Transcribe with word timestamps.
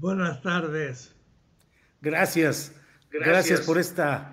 Buenas 0.00 0.40
tardes. 0.40 1.14
Gracias. 2.00 2.74
Gracias, 3.10 3.26
gracias 3.28 3.60
por 3.66 3.76
esta. 3.76 4.32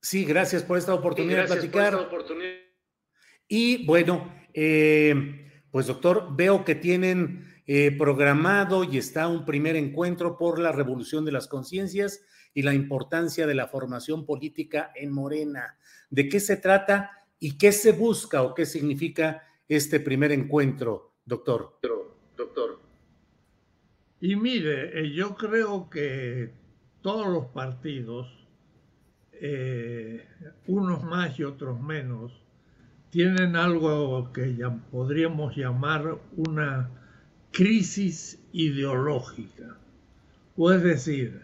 Sí, 0.00 0.24
gracias 0.24 0.62
por 0.62 0.78
esta 0.78 0.94
oportunidad 0.94 1.42
de 1.42 1.46
platicar. 1.48 1.94
Oportunidad. 1.96 2.52
Y 3.48 3.84
bueno, 3.84 4.32
eh, 4.54 5.64
pues 5.72 5.88
doctor, 5.88 6.28
veo 6.36 6.64
que 6.64 6.76
tienen 6.76 7.52
eh, 7.66 7.90
programado 7.98 8.84
y 8.84 8.96
está 8.96 9.26
un 9.26 9.44
primer 9.44 9.74
encuentro 9.74 10.38
por 10.38 10.60
la 10.60 10.70
revolución 10.70 11.24
de 11.24 11.32
las 11.32 11.48
conciencias 11.48 12.20
y 12.54 12.62
la 12.62 12.74
importancia 12.74 13.44
de 13.44 13.54
la 13.56 13.66
formación 13.66 14.24
política 14.24 14.92
en 14.94 15.10
Morena. 15.10 15.78
¿De 16.10 16.28
qué 16.28 16.38
se 16.38 16.58
trata 16.58 17.10
y 17.40 17.58
qué 17.58 17.72
se 17.72 17.90
busca 17.90 18.44
o 18.44 18.54
qué 18.54 18.66
significa 18.66 19.42
este 19.68 19.98
primer 19.98 20.30
encuentro, 20.30 21.16
doctor? 21.24 21.80
Doctor. 21.82 22.85
Y 24.26 24.34
mire, 24.34 24.98
eh, 24.98 25.12
yo 25.12 25.36
creo 25.36 25.88
que 25.88 26.50
todos 27.00 27.28
los 27.28 27.46
partidos, 27.46 28.26
eh, 29.30 30.26
unos 30.66 31.04
más 31.04 31.38
y 31.38 31.44
otros 31.44 31.80
menos, 31.80 32.32
tienen 33.10 33.54
algo 33.54 34.32
que 34.32 34.52
podríamos 34.90 35.56
llamar 35.56 36.18
una 36.36 36.90
crisis 37.52 38.42
ideológica. 38.50 39.76
O 40.56 40.72
es 40.72 40.82
decir, 40.82 41.42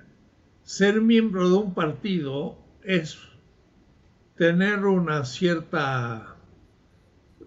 ser 0.64 1.00
miembro 1.00 1.50
de 1.50 1.54
un 1.58 1.74
partido 1.74 2.58
es 2.82 3.16
tener 4.36 4.86
una 4.86 5.24
cierta 5.24 6.34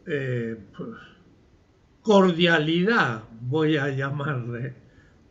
eh, 0.07 0.55
pues, 0.77 0.97
cordialidad, 2.03 3.25
voy 3.41 3.75
a 3.75 3.89
llamarle, 3.89 4.84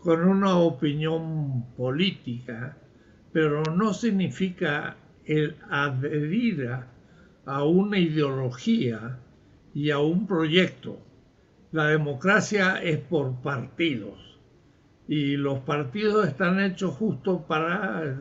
con 0.04 0.22
una 0.28 0.58
opinión 0.58 1.64
política, 1.78 2.76
pero 3.32 3.62
no 3.62 3.94
significa 3.94 4.96
el 5.24 5.56
adherir 5.70 6.68
a 7.46 7.64
una 7.64 7.98
ideología 7.98 9.18
y 9.72 9.90
a 9.90 9.98
un 10.00 10.26
proyecto. 10.26 10.98
La 11.72 11.86
democracia 11.86 12.82
es 12.82 12.98
por 12.98 13.40
partidos 13.40 14.38
y 15.08 15.38
los 15.38 15.60
partidos 15.60 16.28
están 16.28 16.60
hechos 16.60 16.94
justo 16.96 17.46
para 17.46 18.14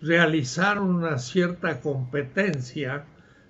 realizar 0.00 0.80
una 0.80 1.18
cierta 1.18 1.80
competencia 1.80 3.06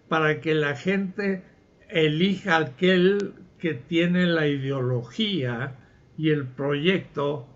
para 0.08 0.40
que 0.40 0.54
la 0.54 0.74
gente 0.74 1.44
elija 1.90 2.56
aquel 2.56 3.34
que 3.58 3.74
tiene 3.74 4.24
la 4.24 4.46
ideología 4.46 5.76
y 6.16 6.30
el 6.30 6.46
proyecto 6.46 7.46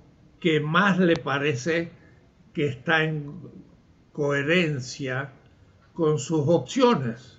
que 0.42 0.58
más 0.58 0.98
le 0.98 1.14
parece 1.14 1.92
que 2.52 2.66
está 2.66 3.04
en 3.04 3.32
coherencia 4.12 5.30
con 5.92 6.18
sus 6.18 6.48
opciones. 6.48 7.38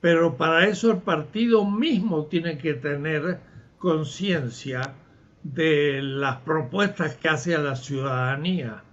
Pero 0.00 0.36
para 0.36 0.68
eso 0.68 0.92
el 0.92 0.98
partido 0.98 1.68
mismo 1.68 2.26
tiene 2.26 2.58
que 2.58 2.74
tener 2.74 3.40
conciencia 3.76 4.94
de 5.42 6.00
las 6.00 6.36
propuestas 6.42 7.16
que 7.16 7.28
hace 7.28 7.56
a 7.56 7.58
la 7.60 7.74
ciudadanía. 7.74 8.84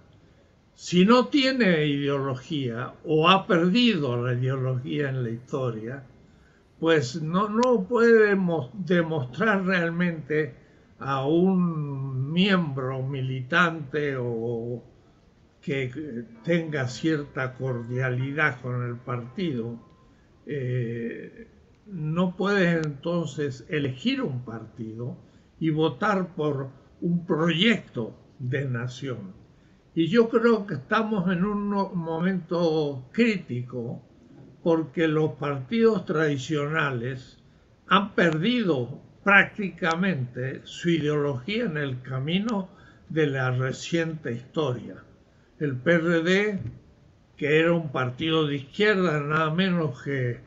Si 0.74 1.04
no 1.04 1.26
tiene 1.26 1.86
ideología 1.86 2.94
o 3.04 3.28
ha 3.28 3.46
perdido 3.46 4.26
la 4.26 4.34
ideología 4.34 5.08
en 5.08 5.22
la 5.22 5.30
historia, 5.30 6.02
pues 6.80 7.22
no, 7.22 7.48
no 7.48 7.84
puede 7.84 8.36
demostrar 8.74 9.64
realmente 9.64 10.56
a 10.98 11.24
un 11.26 12.19
miembro 12.30 13.02
militante 13.02 14.16
o 14.16 14.82
que 15.60 16.24
tenga 16.44 16.88
cierta 16.88 17.54
cordialidad 17.54 18.60
con 18.62 18.82
el 18.88 18.96
partido, 18.96 19.78
eh, 20.46 21.48
no 21.86 22.36
puede 22.36 22.78
entonces 22.78 23.66
elegir 23.68 24.22
un 24.22 24.44
partido 24.44 25.18
y 25.58 25.70
votar 25.70 26.34
por 26.34 26.70
un 27.00 27.26
proyecto 27.26 28.16
de 28.38 28.64
nación. 28.64 29.34
Y 29.94 30.06
yo 30.06 30.28
creo 30.28 30.66
que 30.66 30.74
estamos 30.74 31.30
en 31.30 31.44
un 31.44 31.68
momento 31.68 33.08
crítico 33.12 34.02
porque 34.62 35.08
los 35.08 35.32
partidos 35.32 36.04
tradicionales 36.04 37.38
han 37.88 38.14
perdido 38.14 39.02
prácticamente 39.22 40.60
su 40.64 40.90
ideología 40.90 41.64
en 41.64 41.76
el 41.76 42.00
camino 42.02 42.70
de 43.08 43.26
la 43.26 43.50
reciente 43.50 44.32
historia. 44.32 44.96
El 45.58 45.76
PRD, 45.76 46.58
que 47.36 47.60
era 47.60 47.72
un 47.72 47.92
partido 47.92 48.46
de 48.46 48.56
izquierda, 48.56 49.20
nada 49.20 49.50
menos 49.50 50.02
que 50.02 50.40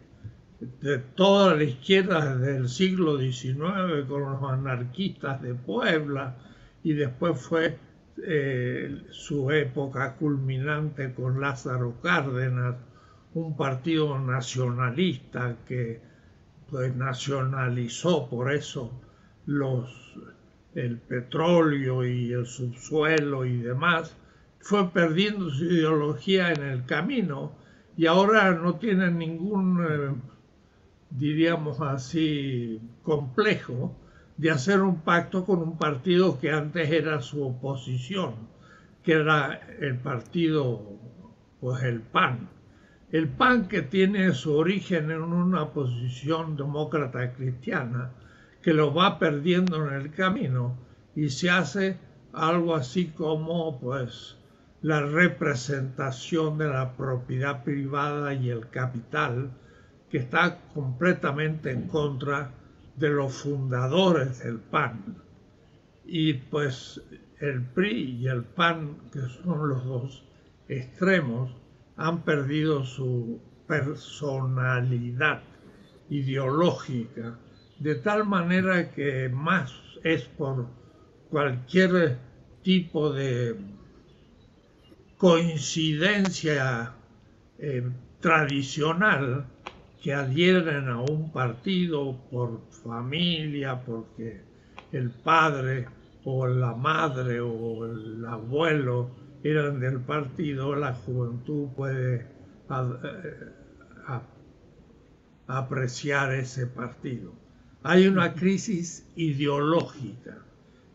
de 0.82 0.98
toda 0.98 1.56
la 1.56 1.64
izquierda 1.64 2.36
desde 2.36 2.58
el 2.58 2.70
siglo 2.70 3.18
XIX, 3.20 4.08
con 4.08 4.22
los 4.22 4.44
anarquistas 4.44 5.42
de 5.42 5.54
Puebla, 5.54 6.36
y 6.84 6.94
después 6.94 7.40
fue 7.40 7.78
eh, 8.26 9.02
su 9.12 9.52
época 9.52 10.16
culminante 10.16 11.14
con 11.14 11.42
Lázaro 11.42 12.00
Cárdenas, 12.02 12.76
un 13.34 13.56
partido 13.58 14.20
nacionalista 14.20 15.58
que 15.68 16.13
pues 16.74 16.96
nacionalizó 16.96 18.28
por 18.28 18.52
eso 18.52 18.92
los, 19.46 20.18
el 20.74 20.98
petróleo 20.98 22.04
y 22.04 22.34
el 22.34 22.48
subsuelo 22.48 23.46
y 23.46 23.58
demás, 23.58 24.18
fue 24.60 24.90
perdiendo 24.90 25.52
su 25.52 25.66
ideología 25.66 26.52
en 26.52 26.64
el 26.64 26.84
camino 26.88 27.52
y 27.96 28.08
ahora 28.08 28.56
no 28.56 28.78
tiene 28.78 29.12
ningún, 29.12 29.86
eh, 29.88 30.16
diríamos 31.12 31.80
así, 31.80 32.82
complejo 33.04 33.96
de 34.38 34.50
hacer 34.50 34.82
un 34.82 35.02
pacto 35.02 35.46
con 35.46 35.60
un 35.60 35.78
partido 35.78 36.40
que 36.40 36.50
antes 36.50 36.90
era 36.90 37.22
su 37.22 37.46
oposición, 37.46 38.34
que 39.04 39.12
era 39.12 39.62
el 39.80 40.00
partido, 40.00 40.82
pues 41.62 41.84
el 41.84 42.02
PAN. 42.02 42.50
El 43.14 43.28
PAN 43.28 43.68
que 43.68 43.84
tiene 43.84 44.34
su 44.34 44.56
origen 44.56 45.12
en 45.12 45.22
una 45.22 45.70
posición 45.70 46.58
demócrata 46.58 47.32
cristiana, 47.34 48.10
que 48.64 48.74
lo 48.74 48.92
va 48.92 49.20
perdiendo 49.20 49.88
en 49.88 49.94
el 49.94 50.10
camino 50.10 50.76
y 51.16 51.30
se 51.30 51.52
hace 51.52 52.00
algo 52.32 52.74
así 52.74 53.10
como 53.10 53.80
pues 53.80 54.36
la 54.82 55.02
representación 55.02 56.58
de 56.58 56.70
la 56.70 56.94
propiedad 56.94 57.64
privada 57.64 58.34
y 58.34 58.50
el 58.50 58.68
capital 58.72 59.52
que 60.10 60.18
está 60.18 60.62
completamente 60.74 61.70
en 61.70 61.88
contra 61.88 62.50
de 62.96 63.10
los 63.10 63.32
fundadores 63.32 64.44
del 64.44 64.58
PAN. 64.58 65.18
Y 66.04 66.34
pues 66.34 67.00
el 67.40 67.62
PRI 67.62 68.22
y 68.22 68.28
el 68.28 68.44
PAN, 68.44 68.98
que 69.12 69.22
son 69.44 69.70
los 69.70 69.86
dos 69.86 70.24
extremos, 70.68 71.56
han 71.96 72.24
perdido 72.24 72.84
su 72.84 73.40
personalidad 73.68 75.42
ideológica, 76.10 77.38
de 77.80 77.96
tal 77.96 78.26
manera 78.26 78.92
que 78.92 79.30
más 79.30 79.74
es 80.04 80.24
por 80.24 80.68
cualquier 81.30 82.18
tipo 82.62 83.12
de 83.12 83.56
coincidencia 85.18 86.94
eh, 87.58 87.90
tradicional 88.20 89.46
que 90.02 90.14
adhieren 90.14 90.90
a 90.90 91.02
un 91.02 91.32
partido 91.32 92.18
por 92.30 92.62
familia, 92.84 93.82
porque 93.86 94.42
el 94.92 95.10
padre 95.12 95.88
o 96.26 96.46
la 96.46 96.74
madre 96.76 97.40
o 97.40 97.86
el 97.86 98.26
abuelo 98.26 99.23
eran 99.44 99.80
del 99.80 100.00
partido, 100.00 100.76
la 100.76 100.94
juventud 100.94 101.70
puede 101.76 102.22
eh, 102.22 102.28
apreciar 105.48 106.34
ese 106.34 106.68
partido. 106.68 107.34
Hay 107.84 108.08
una 108.08 108.34
crisis 108.34 109.08
ideológica 109.16 110.38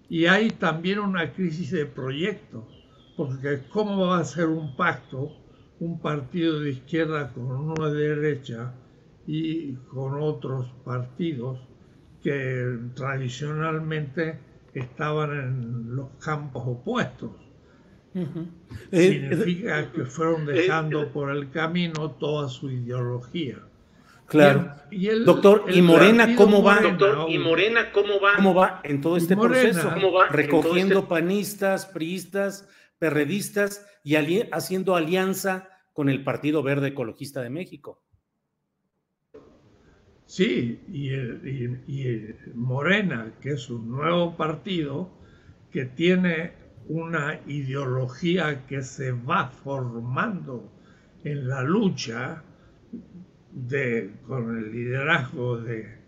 y 0.09 0.27
hay 0.27 0.51
también 0.51 0.99
una 0.99 1.33
crisis 1.33 1.71
de 1.71 1.85
proyectos, 1.87 2.65
porque 3.17 3.61
¿cómo 3.71 4.07
va 4.07 4.21
a 4.21 4.25
ser 4.25 4.47
un 4.47 4.75
pacto 4.77 5.37
un 5.81 6.01
partido 6.01 6.61
de 6.61 6.71
izquierda 6.71 7.33
con 7.33 7.47
uno 7.47 7.91
de 7.91 8.09
derecha 8.09 8.75
y 9.27 9.75
con 9.75 10.21
otros 10.21 10.67
partidos 10.85 11.61
que 12.23 12.79
tradicionalmente 12.95 14.41
estaban 14.75 15.31
en 15.31 15.97
los 15.97 16.09
campos 16.19 16.65
opuestos. 16.67 17.31
Significa 18.91 19.81
eh, 19.81 19.89
que 19.95 20.05
fueron 20.05 20.47
dejando 20.47 21.03
eh, 21.03 21.07
por 21.07 21.31
el 21.31 21.51
camino 21.51 22.13
toda 22.13 22.49
su 22.49 22.71
ideología. 22.71 23.59
Claro. 24.27 24.75
Doctor, 25.25 25.65
¿y 25.73 25.81
Morena 25.81 26.35
cómo 26.37 26.63
va? 26.63 26.81
Doctor, 26.81 27.31
¿y 27.31 27.39
Morena 27.39 27.93
cómo 27.93 28.21
va? 28.21 28.37
¿Cómo 28.37 28.55
va 28.55 28.81
en 28.85 29.01
todo 29.01 29.17
este 29.17 29.37
proceso? 29.37 29.91
¿Cómo 29.95 30.13
va 30.13 30.29
Recogiendo 30.29 30.99
este 30.99 31.09
panistas, 31.09 31.87
priistas, 31.87 32.69
perredistas 32.99 33.87
y 34.05 34.17
haciendo 34.53 34.97
alianza 34.97 35.69
con 35.99 36.09
el 36.09 36.23
Partido 36.23 36.63
Verde 36.63 36.89
Ecologista 36.89 37.43
de 37.43 37.51
México. 37.51 38.01
Sí, 40.27 40.81
y, 40.87 41.13
y, 41.13 42.35
Morena, 42.55 43.35
que 43.41 43.55
es 43.55 43.69
un 43.69 43.91
nuevo 43.91 44.37
partido 44.37 45.11
que 45.73 45.87
tiene 45.87 46.53
una 46.89 47.39
ideología 47.47 48.67
que 48.67 48.83
se 48.83 49.13
va 49.13 49.49
formando 49.49 50.73
en 51.23 51.47
la 51.47 51.63
lucha 51.63 52.43
de, 53.53 54.15
con 54.27 54.57
el 54.57 54.73
liderazgo 54.73 55.59
de 55.59 55.99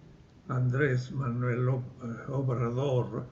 Andrés 0.48 1.12
Manuel 1.12 1.68
Obrador, 2.28 3.26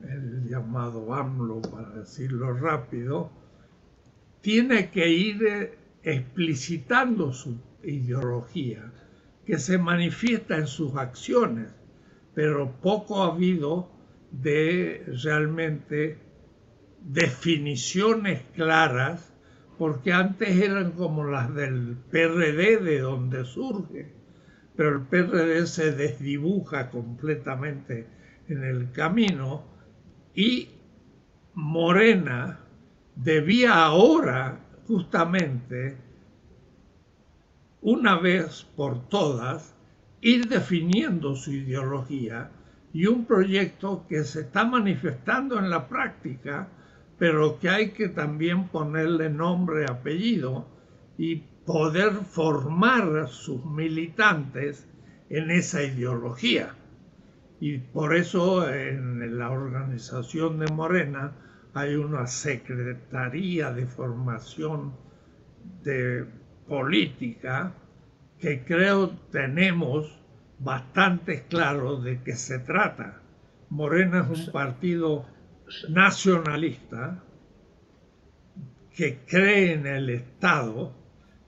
el 0.00 0.48
llamado 0.48 1.12
AMLO 1.12 1.60
para 1.62 1.90
decirlo 1.90 2.52
rápido, 2.54 3.30
tiene 4.40 4.90
que 4.90 5.08
ir 5.08 5.76
explicitando 6.02 7.32
su 7.32 7.58
ideología, 7.82 8.92
que 9.44 9.58
se 9.58 9.78
manifiesta 9.78 10.56
en 10.56 10.66
sus 10.66 10.94
acciones, 10.96 11.68
pero 12.34 12.70
poco 12.80 13.22
ha 13.22 13.32
habido 13.32 13.90
de 14.30 15.04
realmente 15.24 16.25
definiciones 17.06 18.42
claras, 18.54 19.32
porque 19.78 20.12
antes 20.12 20.60
eran 20.60 20.92
como 20.92 21.24
las 21.24 21.54
del 21.54 21.96
PRD 22.10 22.78
de 22.78 23.00
donde 23.00 23.44
surge, 23.44 24.12
pero 24.74 24.96
el 24.96 25.02
PRD 25.02 25.66
se 25.66 25.92
desdibuja 25.92 26.90
completamente 26.90 28.06
en 28.48 28.64
el 28.64 28.90
camino 28.92 29.64
y 30.34 30.70
Morena 31.54 32.60
debía 33.14 33.84
ahora 33.84 34.60
justamente, 34.86 35.96
una 37.80 38.18
vez 38.18 38.64
por 38.76 39.08
todas, 39.08 39.74
ir 40.20 40.48
definiendo 40.48 41.36
su 41.36 41.52
ideología 41.52 42.50
y 42.92 43.06
un 43.06 43.26
proyecto 43.26 44.06
que 44.08 44.24
se 44.24 44.40
está 44.40 44.64
manifestando 44.64 45.58
en 45.58 45.70
la 45.70 45.88
práctica, 45.88 46.68
pero 47.18 47.58
que 47.58 47.68
hay 47.68 47.90
que 47.90 48.08
también 48.08 48.68
ponerle 48.68 49.30
nombre, 49.30 49.86
apellido 49.86 50.68
y 51.16 51.36
poder 51.64 52.12
formar 52.12 53.28
sus 53.28 53.64
militantes 53.64 54.86
en 55.28 55.50
esa 55.50 55.82
ideología. 55.82 56.74
Y 57.58 57.78
por 57.78 58.14
eso 58.14 58.70
en 58.70 59.38
la 59.38 59.50
organización 59.50 60.58
de 60.58 60.66
Morena 60.72 61.32
hay 61.72 61.94
una 61.94 62.26
Secretaría 62.26 63.72
de 63.72 63.86
Formación 63.86 64.94
de 65.82 66.26
Política 66.68 67.74
que 68.38 68.64
creo 68.64 69.10
tenemos 69.30 70.20
bastante 70.58 71.44
claro 71.48 71.96
de 71.96 72.22
qué 72.22 72.34
se 72.34 72.58
trata. 72.58 73.20
Morena 73.70 74.20
es 74.30 74.46
un 74.46 74.52
partido 74.52 75.26
nacionalista 75.88 77.22
que 78.94 79.18
cree 79.26 79.72
en 79.74 79.86
el 79.86 80.10
Estado, 80.10 80.94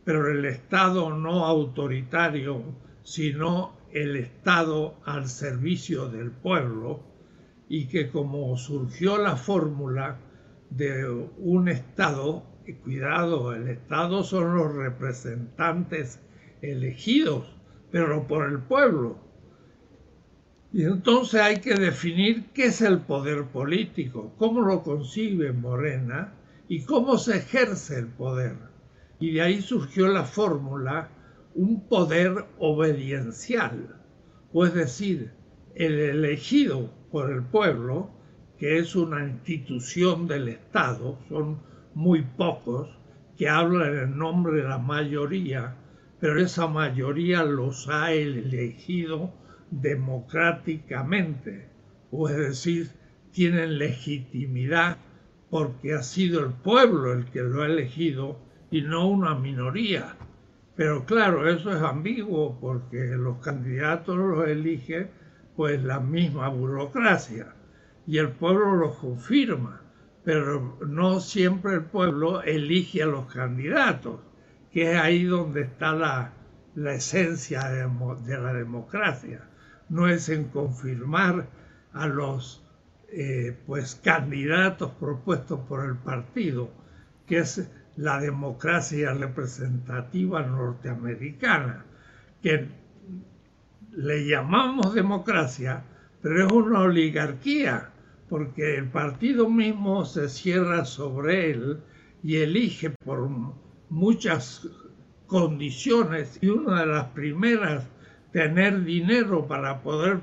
pero 0.05 0.31
el 0.31 0.45
Estado 0.45 1.15
no 1.15 1.47
autoritario, 1.47 2.63
sino 3.03 3.77
el 3.93 4.17
Estado 4.17 5.01
al 5.05 5.29
servicio 5.29 6.09
del 6.09 6.31
pueblo 6.31 7.03
y 7.69 7.87
que 7.87 8.11
como 8.11 8.57
surgió 8.57 9.19
la 9.19 9.37
fórmula 9.37 10.19
de 10.71 11.09
un 11.39 11.69
Estado, 11.69 12.45
cuidado, 12.75 13.55
el 13.55 13.69
Estado 13.69 14.23
son 14.23 14.57
los 14.57 14.75
representantes 14.75 16.21
elegidos, 16.61 17.57
pero 17.91 18.27
por 18.27 18.49
el 18.49 18.59
pueblo. 18.59 19.19
Y 20.71 20.85
entonces 20.85 21.41
hay 21.41 21.61
que 21.61 21.75
definir 21.75 22.51
qué 22.53 22.67
es 22.67 22.83
el 22.83 23.01
poder 23.01 23.45
político, 23.47 24.35
cómo 24.37 24.61
lo 24.61 24.83
concibe 24.83 25.53
Morena 25.53 26.35
y 26.69 26.83
cómo 26.83 27.17
se 27.17 27.39
ejerce 27.39 27.99
el 27.99 28.09
poder. 28.09 28.57
Y 29.19 29.33
de 29.33 29.41
ahí 29.41 29.63
surgió 29.63 30.09
la 30.09 30.25
fórmula 30.25 31.09
un 31.55 31.89
poder 31.89 32.45
obediencial, 32.59 33.97
o 34.53 34.67
es 34.67 34.75
decir, 34.75 35.33
el 35.75 35.99
elegido 35.99 36.93
por 37.11 37.33
el 37.33 37.43
pueblo, 37.43 38.11
que 38.59 38.79
es 38.79 38.95
una 38.95 39.27
institución 39.27 40.29
del 40.29 40.49
Estado, 40.49 41.19
son 41.31 41.61
muy 41.95 42.23
pocos 42.23 42.91
que 43.39 43.49
hablan 43.49 43.97
en 43.97 44.19
nombre 44.19 44.61
de 44.61 44.69
la 44.69 44.79
mayoría, 44.79 45.77
pero 46.21 46.39
esa 46.39 46.67
mayoría 46.67 47.43
los 47.43 47.89
ha 47.89 48.13
elegido 48.13 49.33
democráticamente, 49.71 51.69
o 52.11 52.29
es 52.29 52.37
decir, 52.37 52.91
tienen 53.33 53.79
legitimidad 53.79 54.99
porque 55.51 55.95
ha 55.95 56.03
sido 56.03 56.45
el 56.45 56.53
pueblo 56.53 57.13
el 57.13 57.27
que 57.27 57.43
lo 57.43 57.63
ha 57.63 57.67
elegido 57.67 58.39
y 58.71 58.83
no 58.83 59.09
una 59.09 59.35
minoría. 59.35 60.17
Pero 60.77 61.05
claro, 61.05 61.49
eso 61.49 61.73
es 61.73 61.83
ambiguo 61.83 62.59
porque 62.61 63.17
los 63.17 63.39
candidatos 63.39 64.17
los 64.17 64.47
elige 64.47 65.11
pues 65.57 65.83
la 65.83 65.99
misma 65.99 66.49
burocracia 66.51 67.55
y 68.07 68.19
el 68.19 68.31
pueblo 68.31 68.77
lo 68.77 68.95
confirma, 68.95 69.83
pero 70.25 70.79
no 70.87 71.21
siempre 71.21 71.75
el 71.75 71.83
pueblo 71.83 72.43
elige 72.43 73.03
a 73.03 73.07
los 73.07 73.27
candidatos, 73.27 74.21
que 74.71 74.93
es 74.93 74.99
ahí 74.99 75.25
donde 75.25 75.63
está 75.63 75.93
la, 75.93 76.33
esencia 76.95 77.69
de, 77.69 78.39
la 78.39 78.53
democracia, 78.53 79.49
no 79.89 80.09
es 80.09 80.29
en 80.29 80.45
confirmar 80.45 81.49
a 81.93 82.07
los 82.07 82.63
eh, 83.11 83.57
pues 83.67 83.95
candidatos 84.03 84.93
propuestos 85.01 85.61
por 85.61 85.85
el 85.85 85.97
partido, 85.97 86.71
que 87.27 87.39
es 87.39 87.71
la 87.97 88.21
democracia 88.21 89.13
representativa 89.15 90.43
norteamericana, 90.43 91.85
que 92.43 92.69
le 93.93 94.27
llamamos 94.27 94.95
democracia, 94.95 95.83
pero 96.23 96.47
es 96.47 96.53
una 96.53 96.81
oligarquía, 96.81 97.91
porque 98.29 98.77
el 98.77 98.89
partido 98.89 99.49
mismo 99.49 100.05
se 100.05 100.29
cierra 100.29 100.85
sobre 100.85 101.51
él 101.51 101.81
y 102.23 102.37
elige 102.37 102.91
por 102.91 103.29
muchas 103.89 104.69
condiciones 105.27 106.39
y 106.43 106.49
una 106.49 106.81
de 106.81 106.87
las 106.87 107.07
primeras 107.07 107.89
tener 108.33 108.85
dinero 108.85 109.47
para 109.47 109.83
poder 109.83 110.21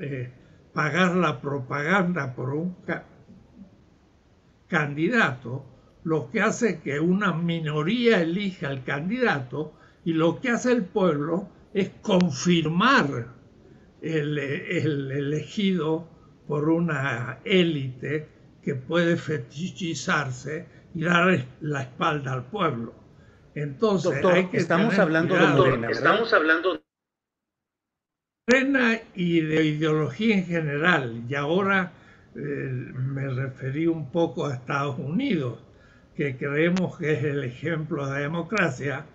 eh, 0.00 0.30
pagar 0.72 1.14
la 1.14 1.40
propaganda 1.40 2.34
por 2.34 2.50
un 2.50 2.76
candidato, 4.68 5.64
lo 6.02 6.30
que 6.30 6.40
hace 6.40 6.80
que 6.80 7.00
una 7.00 7.32
minoría 7.32 8.20
elija 8.20 8.68
al 8.68 8.84
candidato 8.84 9.74
y 10.04 10.12
lo 10.12 10.40
que 10.40 10.50
hace 10.50 10.72
el 10.72 10.84
pueblo 10.84 11.48
es 11.72 11.90
confirmar 12.02 13.28
el, 14.02 14.38
el 14.38 15.10
elegido 15.12 16.08
por 16.46 16.68
una 16.68 17.38
élite 17.44 18.28
que 18.62 18.74
puede 18.74 19.16
fetichizarse 19.16 20.66
y 20.94 21.04
dar 21.04 21.46
la 21.60 21.82
espalda 21.82 22.32
al 22.32 22.44
pueblo. 22.44 22.94
Entonces, 23.54 24.24
hay 24.24 24.46
que 24.46 24.56
estamos 24.58 24.98
hablando 24.98 25.34
de 25.34 25.46
Morena, 25.46 25.90
Estamos 25.90 26.32
hablando 26.32 26.74
de 26.74 26.83
Y 29.14 29.40
de 29.40 29.64
ideología 29.64 30.36
en 30.36 30.44
general. 30.44 31.24
Y 31.26 31.34
ahora 31.34 31.92
eh, 32.34 32.38
me 32.38 33.26
referí 33.28 33.86
un 33.86 34.10
poco 34.10 34.44
a 34.44 34.52
Estados 34.52 34.98
Unidos, 34.98 35.60
que 36.14 36.36
creemos 36.36 36.98
que 36.98 37.14
es 37.14 37.24
el 37.24 37.42
ejemplo 37.42 38.06
de 38.06 38.20
democracia 38.20 39.06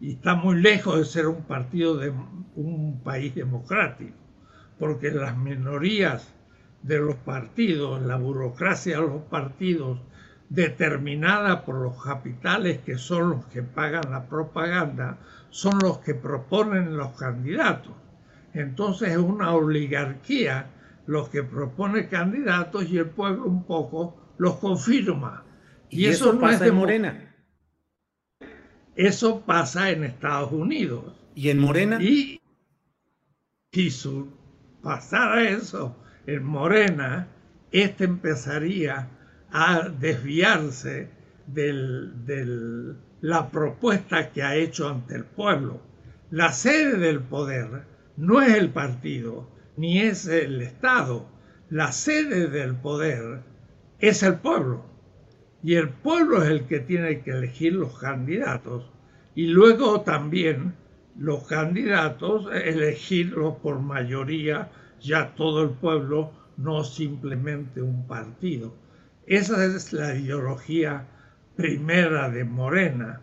y 0.00 0.14
está 0.14 0.34
muy 0.34 0.60
lejos 0.60 0.98
de 0.98 1.04
ser 1.04 1.28
un 1.28 1.44
partido 1.44 1.96
de 1.96 2.12
un 2.56 3.00
país 3.04 3.32
democrático, 3.36 4.16
porque 4.80 5.12
las 5.12 5.36
minorías 5.36 6.34
de 6.82 6.98
los 6.98 7.14
partidos, 7.14 8.02
la 8.02 8.16
burocracia 8.16 8.96
de 8.96 9.06
los 9.06 9.22
partidos, 9.22 10.00
determinada 10.48 11.64
por 11.64 11.76
los 11.76 12.02
capitales 12.02 12.80
que 12.80 12.98
son 12.98 13.30
los 13.30 13.46
que 13.46 13.62
pagan 13.62 14.10
la 14.10 14.26
propaganda, 14.26 15.18
son 15.50 15.78
los 15.80 15.98
que 15.98 16.14
proponen 16.14 16.96
los 16.96 17.12
candidatos. 17.12 18.01
Entonces 18.54 19.10
es 19.10 19.18
una 19.18 19.54
oligarquía 19.54 20.70
los 21.06 21.28
que 21.28 21.42
propone 21.42 22.08
candidatos 22.08 22.88
y 22.88 22.98
el 22.98 23.10
pueblo 23.10 23.46
un 23.46 23.64
poco 23.64 24.34
los 24.38 24.56
confirma. 24.56 25.44
Y, 25.90 26.06
eso, 26.06 26.38
pasa 26.38 26.66
en 26.66 26.74
Morena. 26.74 27.34
Eso 28.94 29.40
pasa 29.40 29.90
en 29.90 30.04
Estados 30.04 30.52
Unidos. 30.52 31.14
¿Y 31.34 31.50
en 31.50 31.58
Morena? 31.58 32.02
Y 32.02 32.40
si 33.72 34.26
pasara 34.82 35.48
eso 35.48 35.96
en 36.26 36.44
Morena, 36.44 37.28
este 37.70 38.04
empezaría 38.04 39.08
a 39.50 39.88
desviarse 39.88 41.10
de 41.46 42.94
la 43.20 43.50
propuesta 43.50 44.30
que 44.30 44.42
ha 44.42 44.56
hecho 44.56 44.88
ante 44.88 45.14
el 45.14 45.24
pueblo. 45.24 45.80
La 46.30 46.52
sede 46.52 46.96
del 46.98 47.20
poder 47.20 47.91
no 48.16 48.42
es 48.42 48.54
el 48.54 48.70
partido, 48.70 49.48
ni 49.76 50.00
es 50.00 50.26
el 50.26 50.60
Estado. 50.60 51.26
La 51.70 51.92
sede 51.92 52.48
del 52.48 52.74
poder 52.76 53.40
es 53.98 54.22
el 54.22 54.34
pueblo. 54.34 54.84
Y 55.62 55.74
el 55.74 55.88
pueblo 55.88 56.42
es 56.42 56.50
el 56.50 56.66
que 56.66 56.80
tiene 56.80 57.22
que 57.22 57.30
elegir 57.30 57.72
los 57.72 57.98
candidatos. 57.98 58.90
Y 59.34 59.46
luego 59.46 60.02
también 60.02 60.74
los 61.18 61.44
candidatos 61.44 62.48
elegirlos 62.52 63.56
por 63.56 63.80
mayoría, 63.80 64.70
ya 65.00 65.34
todo 65.34 65.62
el 65.62 65.70
pueblo, 65.70 66.32
no 66.56 66.84
simplemente 66.84 67.80
un 67.80 68.06
partido. 68.06 68.74
Esa 69.26 69.64
es 69.64 69.92
la 69.92 70.14
ideología 70.14 71.08
primera 71.56 72.28
de 72.28 72.44
Morena, 72.44 73.20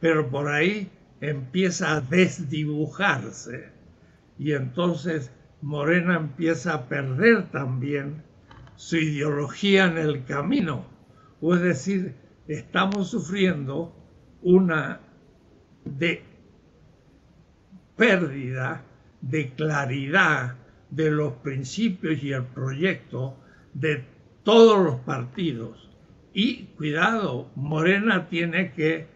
pero 0.00 0.28
por 0.28 0.48
ahí 0.48 0.90
empieza 1.20 1.96
a 1.96 2.00
desdibujarse 2.00 3.71
y 4.42 4.54
entonces 4.54 5.30
Morena 5.60 6.16
empieza 6.16 6.74
a 6.74 6.88
perder 6.88 7.50
también 7.52 8.24
su 8.74 8.96
ideología 8.96 9.86
en 9.86 9.98
el 9.98 10.24
camino. 10.24 10.84
O 11.40 11.54
es 11.54 11.60
decir, 11.60 12.16
estamos 12.48 13.10
sufriendo 13.10 13.94
una 14.42 15.00
de 15.84 16.24
pérdida 17.96 18.82
de 19.20 19.50
claridad 19.50 20.56
de 20.90 21.12
los 21.12 21.34
principios 21.34 22.20
y 22.24 22.32
el 22.32 22.44
proyecto 22.44 23.36
de 23.74 24.04
todos 24.42 24.84
los 24.84 24.96
partidos. 25.02 25.88
Y 26.34 26.64
cuidado, 26.76 27.48
Morena 27.54 28.28
tiene 28.28 28.72
que 28.72 29.06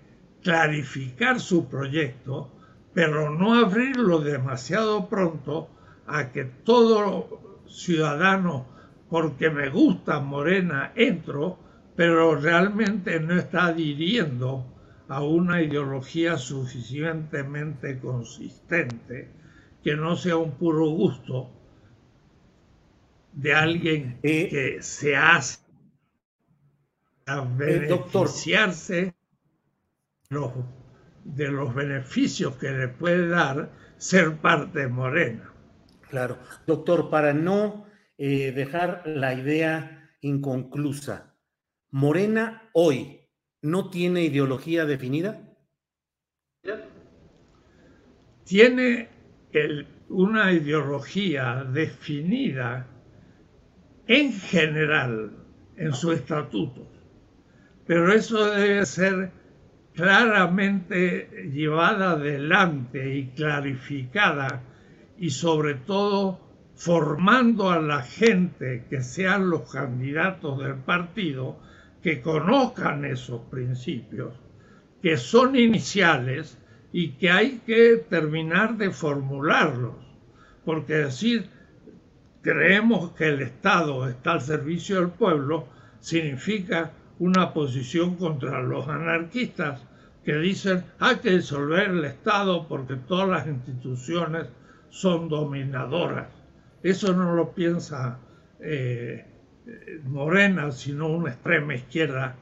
clarificar 0.45 1.41
su 1.41 1.69
proyecto, 1.69 2.53
pero 2.97 3.29
no 3.29 3.53
abrirlo 3.53 4.21
demasiado 4.21 5.07
pronto 5.11 5.69
a 6.07 6.33
que 6.33 6.47
todo 6.47 7.63
ciudadano, 7.69 8.65
porque 9.11 9.51
me 9.51 9.69
gusta 9.69 10.21
Morena, 10.21 10.93
entro, 10.97 11.59
pero 11.95 12.37
realmente 12.37 13.21
no 13.21 13.35
está 13.35 13.67
adhiriendo 13.67 14.65
a 15.09 15.23
una 15.23 15.61
ideología 15.61 16.39
suficientemente 16.39 17.99
consistente, 17.99 19.29
que 19.85 19.95
no 19.95 20.17
sea 20.17 20.39
un 20.39 20.53
puro 20.53 20.89
gusto, 20.89 21.51
de 23.35 23.53
alguien 23.55 24.21
eh, 24.23 24.49
que 24.49 24.83
se 24.83 25.15
hace 25.15 25.61
a 27.27 27.43
eh, 27.43 27.47
beneficiarse 27.59 29.15
de 31.35 31.49
los 31.49 31.75
beneficios 31.75 32.57
que 32.57 32.71
le 32.71 32.89
puede 32.89 33.29
dar 33.29 33.71
ser 33.97 34.37
parte 34.37 34.81
de 34.81 34.89
Morena. 34.89 35.53
Claro. 36.09 36.39
Doctor, 36.67 37.11
para 37.11 37.33
no 37.33 37.87
eh, 38.19 38.53
dejar 38.53 39.03
la 39.07 39.35
idea 39.35 40.11
inconclusa, 40.21 41.35
¿Morena 41.91 42.69
hoy 42.73 43.21
no 43.63 43.91
tiene 43.91 44.25
ideología 44.25 44.85
definida? 44.85 45.43
Tiene 48.45 49.09
una 50.09 50.53
ideología 50.53 51.65
definida 51.65 52.87
en 54.07 54.33
general 54.33 55.33
en 55.77 55.93
su 55.93 56.13
estatuto. 56.13 56.87
Pero 57.87 58.13
eso 58.13 58.51
debe 58.51 58.85
ser 58.87 59.33
claramente 59.97 61.51
llevada 61.53 62.13
adelante 62.13 63.17
y 63.17 63.29
clarificada 63.29 64.63
y 65.19 65.31
sobre 65.31 65.75
todo 65.75 66.39
formando 66.75 67.71
a 67.71 67.81
la 67.81 68.03
gente 68.03 68.85
que 68.91 69.03
sean 69.03 69.49
los 69.49 69.73
candidatos 69.73 70.59
del 70.59 70.75
partido 70.75 71.59
que 72.03 72.21
conozcan 72.21 73.07
esos 73.07 73.41
principios, 73.51 74.35
que 75.03 75.17
son 75.17 75.57
iniciales 75.57 76.59
y 76.93 77.13
que 77.13 77.31
hay 77.31 77.63
que 77.67 77.97
terminar 77.97 78.77
de 78.77 78.91
formularlos. 78.91 79.95
Porque 80.67 80.95
decir 80.95 81.49
creemos 82.43 83.13
que 83.13 83.29
el 83.29 83.41
Estado 83.41 84.07
está 84.07 84.33
al 84.33 84.43
servicio 84.43 84.97
del 84.97 85.09
pueblo, 85.09 85.69
significa 86.01 86.93
una 87.19 87.53
posición 87.53 88.17
contra 88.17 88.63
los 88.63 88.89
anarquistas 88.89 89.83
que 90.25 90.37
dicen 90.37 90.85
hay 90.99 91.17
que 91.17 91.31
disolver 91.31 91.91
el 91.91 92.05
Estado 92.05 92.67
porque 92.69 92.97
todas 92.97 93.29
las 93.29 93.47
instituciones 93.47 94.49
son 94.91 95.29
dominadoras. 95.29 96.29
Eso 96.83 97.13
no 97.13 97.35
lo 97.35 97.53
piensa 97.53 98.19
eh, 98.61 99.25
Morena, 100.05 100.71
sino 100.73 101.09
una 101.09 101.31
extrema 101.31 101.75
izquierda, 101.75 102.37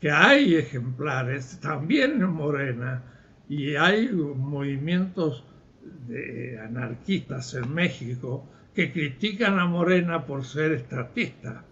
que 0.00 0.10
hay 0.10 0.56
ejemplares 0.56 1.60
también 1.60 2.22
en 2.22 2.30
Morena 2.30 3.02
y 3.48 3.76
hay 3.76 4.08
movimientos 4.10 5.44
de 6.08 6.58
anarquistas 6.60 7.54
en 7.54 7.72
México 7.72 8.48
que 8.74 8.92
critican 8.92 9.58
a 9.58 9.66
Morena 9.66 10.26
por 10.26 10.44
ser 10.44 10.72
estatista 10.72 11.64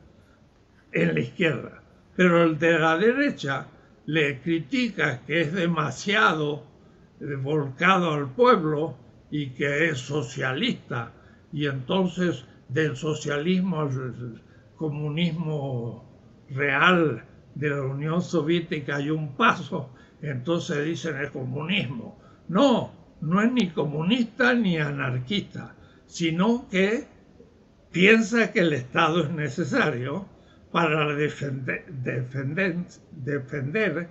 en 0.92 1.14
la 1.14 1.20
izquierda, 1.20 1.79
pero 2.20 2.44
el 2.44 2.58
de 2.58 2.78
la 2.78 2.98
derecha 2.98 3.66
le 4.04 4.42
critica 4.42 5.22
que 5.26 5.40
es 5.40 5.54
demasiado 5.54 6.66
volcado 7.42 8.12
al 8.12 8.28
pueblo 8.34 8.94
y 9.30 9.52
que 9.54 9.88
es 9.88 10.00
socialista 10.00 11.12
y 11.50 11.64
entonces 11.64 12.44
del 12.68 12.94
socialismo 12.94 13.80
al 13.80 14.42
comunismo 14.76 16.04
real 16.50 17.24
de 17.54 17.70
la 17.70 17.84
Unión 17.84 18.20
Soviética 18.20 18.96
hay 18.96 19.08
un 19.08 19.34
paso, 19.34 19.88
entonces 20.20 20.84
dicen 20.84 21.16
el 21.16 21.30
comunismo. 21.30 22.20
No, 22.48 22.92
no 23.22 23.40
es 23.40 23.50
ni 23.50 23.70
comunista 23.70 24.52
ni 24.52 24.76
anarquista, 24.76 25.74
sino 26.04 26.68
que 26.68 27.06
piensa 27.90 28.52
que 28.52 28.60
el 28.60 28.74
Estado 28.74 29.22
es 29.22 29.30
necesario 29.30 30.26
para 30.72 31.14
defender, 31.14 31.86
defender, 33.10 34.08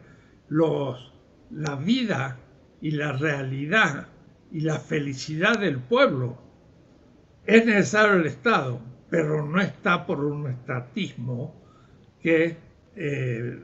los, 0.49 1.13
la 1.51 1.75
vida 1.75 2.37
y 2.81 2.91
la 2.91 3.13
realidad 3.13 4.07
y 4.51 4.61
la 4.61 4.79
felicidad 4.79 5.59
del 5.59 5.79
pueblo. 5.79 6.37
Es 7.45 7.65
necesario 7.65 8.15
el 8.15 8.25
Estado, 8.25 8.81
pero 9.09 9.45
no 9.45 9.61
está 9.61 10.05
por 10.05 10.23
un 10.23 10.49
estatismo 10.49 11.55
que 12.21 12.57
eh, 12.95 13.59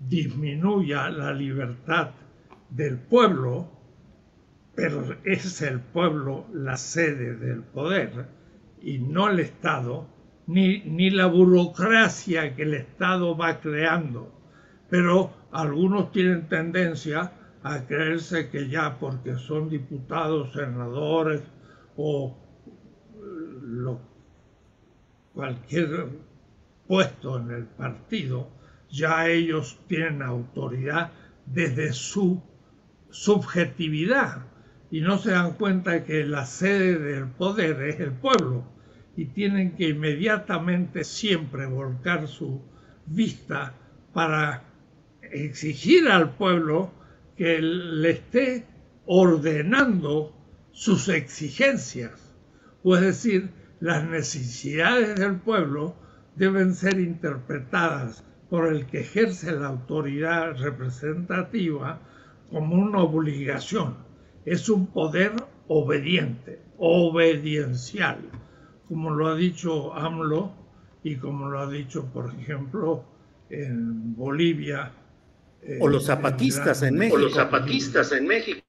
disminuya 0.00 1.10
la 1.10 1.32
libertad 1.32 2.10
del 2.70 2.98
pueblo, 2.98 3.70
pero 4.74 5.16
es 5.24 5.60
el 5.62 5.80
pueblo 5.80 6.46
la 6.52 6.76
sede 6.76 7.34
del 7.34 7.62
poder 7.62 8.26
y 8.80 8.98
no 8.98 9.28
el 9.28 9.40
Estado, 9.40 10.06
ni, 10.48 10.80
ni 10.80 11.10
la 11.10 11.26
burocracia 11.26 12.56
que 12.56 12.62
el 12.62 12.74
Estado 12.74 13.36
va 13.36 13.60
creando. 13.60 14.32
Pero 14.88 15.30
algunos 15.52 16.10
tienen 16.10 16.48
tendencia 16.48 17.32
a 17.62 17.86
creerse 17.86 18.48
que 18.48 18.68
ya 18.68 18.98
porque 18.98 19.36
son 19.36 19.68
diputados, 19.68 20.52
senadores 20.54 21.42
o 21.96 22.34
lo, 23.62 24.00
cualquier 25.34 26.08
puesto 26.86 27.38
en 27.38 27.50
el 27.50 27.64
partido, 27.64 28.48
ya 28.90 29.28
ellos 29.28 29.78
tienen 29.86 30.22
autoridad 30.22 31.12
desde 31.44 31.92
su 31.92 32.42
subjetividad 33.10 34.46
y 34.90 35.02
no 35.02 35.18
se 35.18 35.32
dan 35.32 35.52
cuenta 35.54 36.04
que 36.04 36.24
la 36.24 36.46
sede 36.46 36.98
del 36.98 37.26
poder 37.26 37.82
es 37.82 38.00
el 38.00 38.12
pueblo 38.12 38.77
y 39.18 39.24
tienen 39.24 39.72
que 39.72 39.88
inmediatamente 39.88 41.02
siempre 41.02 41.66
volcar 41.66 42.28
su 42.28 42.62
vista 43.04 43.74
para 44.12 44.62
exigir 45.22 46.06
al 46.06 46.36
pueblo 46.36 46.92
que 47.36 47.60
le 47.60 48.10
esté 48.10 48.64
ordenando 49.06 50.32
sus 50.70 51.08
exigencias, 51.08 52.32
o 52.84 52.94
es 52.94 53.00
decir, 53.00 53.50
las 53.80 54.04
necesidades 54.04 55.16
del 55.16 55.34
pueblo 55.40 55.96
deben 56.36 56.76
ser 56.76 57.00
interpretadas 57.00 58.22
por 58.48 58.72
el 58.72 58.86
que 58.86 59.00
ejerce 59.00 59.50
la 59.50 59.66
autoridad 59.66 60.56
representativa 60.58 61.98
como 62.50 62.76
una 62.76 63.00
obligación. 63.00 63.96
Es 64.44 64.68
un 64.68 64.86
poder 64.86 65.32
obediente, 65.66 66.62
obediencial, 66.78 68.20
como 68.88 69.10
lo 69.10 69.28
ha 69.28 69.36
dicho 69.36 69.94
AMLO 69.94 70.52
y 71.02 71.16
como 71.16 71.48
lo 71.48 71.60
ha 71.60 71.70
dicho, 71.70 72.06
por 72.06 72.34
ejemplo, 72.34 73.04
en 73.50 74.16
Bolivia. 74.16 74.92
o 75.80 75.88
los 75.88 76.06
zapatistas 76.06 76.82
en, 76.82 76.96
México. 76.96 77.16
O 77.16 77.20
los 77.20 77.34
zapatistas 77.34 78.12
en 78.12 78.26
México. 78.26 78.60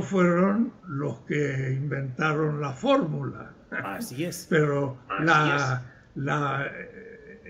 Fueron 0.00 0.72
los 0.86 1.18
que 1.20 1.72
inventaron 1.72 2.60
la 2.60 2.72
fórmula. 2.72 3.54
Así 3.70 4.24
es. 4.24 4.46
Pero 4.50 4.98
la, 5.20 5.82
la 6.14 6.70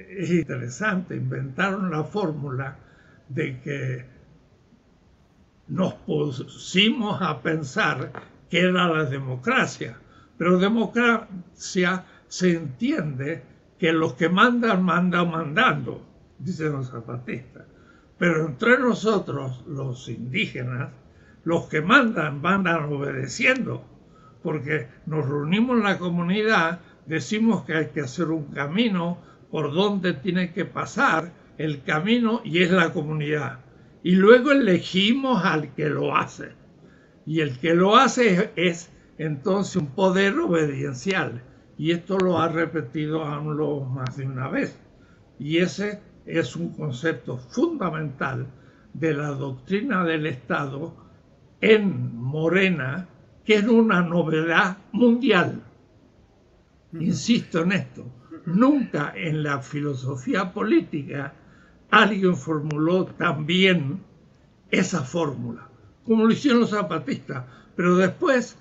es 0.08 0.30
interesante, 0.30 1.16
inventaron 1.16 1.90
la 1.90 2.04
fórmula 2.04 2.76
de 3.28 3.61
que 3.61 4.04
nos 5.68 5.94
pusimos 5.94 7.20
a 7.20 7.42
pensar 7.42 8.12
que 8.49 8.61
era 8.61 8.88
la 8.88 9.04
democracia, 9.04 9.99
pero 10.38 10.59
democracia 10.59 12.04
se 12.28 12.54
entiende 12.54 13.42
que 13.78 13.92
los 13.92 14.14
que 14.14 14.28
mandan, 14.28 14.83
mandan 14.85 15.30
mandando, 15.30 16.07
dicen 16.38 16.73
los 16.73 16.90
zapatistas. 16.90 17.64
Pero 18.16 18.47
entre 18.47 18.78
nosotros, 18.78 19.64
los 19.66 20.09
indígenas, 20.09 20.90
los 21.45 21.66
que 21.66 21.83
mandan, 21.83 22.40
mandan 22.40 22.85
obedeciendo, 22.85 23.85
porque 24.42 24.88
nos 25.07 25.28
reunimos 25.28 25.78
en 25.78 25.85
la 25.85 25.99
comunidad, 25.99 26.80
decimos 27.07 27.64
que 27.64 27.75
hay 27.75 27.87
que 27.87 28.02
hacer 28.02 28.26
un 28.26 28.45
camino 28.47 29.18
por 29.50 29.73
donde 29.73 30.14
tiene 30.14 30.52
que 30.52 30.64
pasar 30.64 31.33
el 31.57 31.83
camino 31.83 32.40
y 32.44 32.62
es 32.62 32.70
la 32.70 32.92
comunidad. 32.92 33.61
Y 34.03 34.12
luego 34.12 34.53
elegimos 34.53 35.44
al 35.44 35.74
que 35.74 35.88
lo 35.88 36.16
hace. 36.16 36.53
Y 37.27 37.40
el 37.40 37.59
que 37.59 37.74
lo 37.74 37.96
hace 37.96 38.53
es 38.57 38.90
entonces 39.18 39.76
un 39.76 39.88
poder 39.88 40.38
obediencial. 40.38 41.42
Y 41.76 41.92
esto 41.92 42.18
lo 42.18 42.38
ha 42.38 42.48
repetido 42.48 43.24
AMLO 43.24 43.81
más 43.81 44.16
de 44.16 44.26
una 44.26 44.48
vez. 44.48 44.78
Y 45.38 45.59
ese 45.59 46.00
es 46.26 46.57
un 46.57 46.70
concepto 46.70 47.37
fundamental 47.37 48.46
de 48.94 49.14
la 49.14 49.28
doctrina 49.28 50.04
del 50.04 50.26
Estado 50.26 50.96
en 51.61 52.16
Morena, 52.16 53.09
que 53.44 53.57
es 53.57 53.64
una 53.68 54.00
novedad 54.00 54.78
mundial. 54.92 55.62
Insisto 56.92 57.62
en 57.62 57.72
esto, 57.72 58.07
Nunca 58.48 59.12
en 59.14 59.42
la 59.42 59.61
filosofía 59.61 60.54
política 60.54 61.35
alguien 61.90 62.35
formuló 62.35 63.04
tan 63.04 63.44
bien 63.44 64.02
esa 64.70 65.02
fórmula, 65.02 65.68
como 66.04 66.24
lo 66.24 66.33
hicieron 66.33 66.61
los 66.61 66.70
zapatistas, 66.70 67.44
pero 67.76 67.96
después 67.96 68.57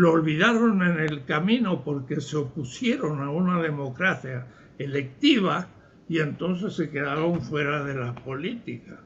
lo 0.00 0.12
olvidaron 0.12 0.82
en 0.82 0.98
el 0.98 1.26
camino 1.26 1.84
porque 1.84 2.22
se 2.22 2.38
opusieron 2.38 3.20
a 3.20 3.28
una 3.28 3.60
democracia 3.60 4.46
electiva 4.78 5.68
y 6.08 6.20
entonces 6.20 6.72
se 6.74 6.88
quedaron 6.88 7.42
fuera 7.42 7.84
de 7.84 7.94
la 7.94 8.14
política. 8.14 8.98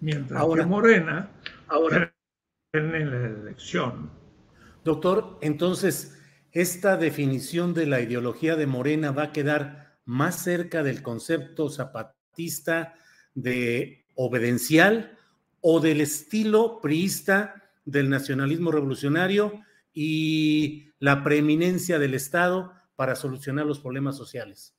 Mientras 0.00 0.42
que 0.42 0.64
Morena 0.64 1.28
ahora 1.66 2.14
en 2.72 3.10
la 3.10 3.26
elección. 3.26 4.10
Doctor, 4.84 5.38
entonces 5.42 6.18
esta 6.52 6.96
definición 6.96 7.74
de 7.74 7.84
la 7.84 8.00
ideología 8.00 8.56
de 8.56 8.66
Morena 8.66 9.10
va 9.10 9.24
a 9.24 9.32
quedar 9.32 9.98
más 10.06 10.42
cerca 10.42 10.82
del 10.82 11.02
concepto 11.02 11.68
zapatista 11.68 12.94
de 13.34 14.06
obedencial 14.14 15.18
o 15.60 15.80
del 15.80 16.00
estilo 16.00 16.80
priista 16.80 17.70
del 17.84 18.08
nacionalismo 18.08 18.72
revolucionario 18.72 19.67
y 20.00 20.92
la 21.00 21.24
preeminencia 21.24 21.98
del 21.98 22.14
Estado 22.14 22.72
para 22.94 23.16
solucionar 23.16 23.66
los 23.66 23.80
problemas 23.80 24.16
sociales. 24.16 24.76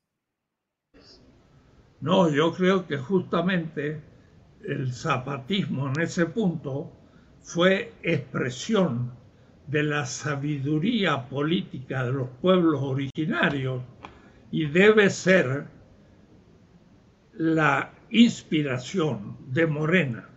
No, 1.99 2.29
yo 2.29 2.53
creo 2.53 2.87
que 2.87 2.97
justamente 2.97 4.01
el 4.63 4.93
zapatismo 4.93 5.89
en 5.89 5.99
ese 5.99 6.25
punto 6.25 6.93
fue 7.41 7.91
expresión 8.01 9.11
de 9.67 9.83
la 9.83 10.05
sabiduría 10.05 11.27
política 11.27 12.05
de 12.05 12.13
los 12.13 12.29
pueblos 12.41 12.79
originarios 12.81 13.83
y 14.51 14.67
debe 14.67 15.09
ser 15.09 15.67
la 17.33 17.91
inspiración 18.09 19.35
de 19.49 19.67
Morena 19.67 20.29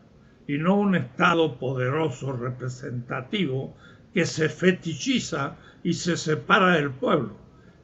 y 0.48 0.58
no 0.58 0.74
un 0.74 0.96
Estado 0.96 1.56
poderoso 1.56 2.32
representativo 2.32 3.76
que 4.14 4.26
se 4.26 4.48
fetichiza 4.48 5.56
y 5.82 5.94
se 5.94 6.16
separa 6.16 6.76
del 6.76 6.90
pueblo. 6.90 7.36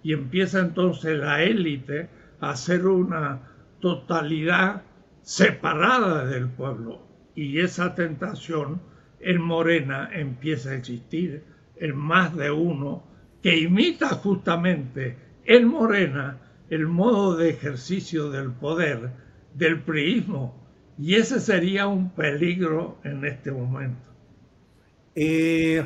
Y 0.03 0.13
empieza 0.13 0.61
entonces 0.61 1.19
la 1.19 1.43
élite 1.43 2.09
a 2.41 2.55
ser 2.57 2.87
una 2.87 3.41
totalidad 3.81 4.83
separada 5.23 6.27
del 6.27 6.49
pueblo. 6.49 7.07
Y 7.35 7.61
esa 7.61 7.95
tentación 7.95 8.81
en 9.21 9.41
Morena 9.41 10.11
empieza 10.13 10.71
a 10.71 10.75
existir 10.75 11.45
el 11.77 11.95
más 11.95 12.37
de 12.37 12.51
uno 12.51 13.05
que 13.43 13.57
imita 13.57 14.09
justamente 14.09 15.17
en 15.45 15.69
Morena 15.69 16.39
el 16.71 16.87
modo 16.87 17.37
de 17.37 17.51
ejercicio 17.51 18.31
del 18.31 18.51
poder 18.53 19.11
del 19.55 19.81
priismo 19.81 20.69
y 20.99 21.15
ese 21.15 21.41
sería 21.41 21.87
un 21.87 22.11
peligro 22.11 22.99
en 23.05 23.25
este 23.25 23.53
momento. 23.53 24.09
Eh, 25.15 25.85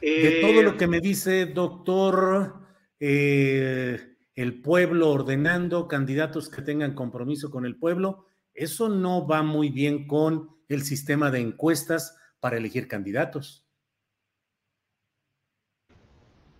de 0.00 0.38
todo 0.40 0.62
lo 0.62 0.76
que 0.76 0.86
me 0.86 1.00
dice, 1.00 1.46
doctor, 1.46 2.66
eh, 3.00 4.16
el 4.34 4.60
pueblo 4.60 5.10
ordenando 5.10 5.88
candidatos 5.88 6.48
que 6.48 6.62
tengan 6.62 6.94
compromiso 6.94 7.50
con 7.50 7.64
el 7.64 7.76
pueblo, 7.76 8.26
eso 8.54 8.88
no 8.88 9.26
va 9.26 9.42
muy 9.42 9.70
bien 9.70 10.06
con 10.06 10.50
el 10.68 10.82
sistema 10.82 11.30
de 11.30 11.40
encuestas 11.40 12.16
para 12.40 12.56
elegir 12.56 12.88
candidatos. 12.88 13.66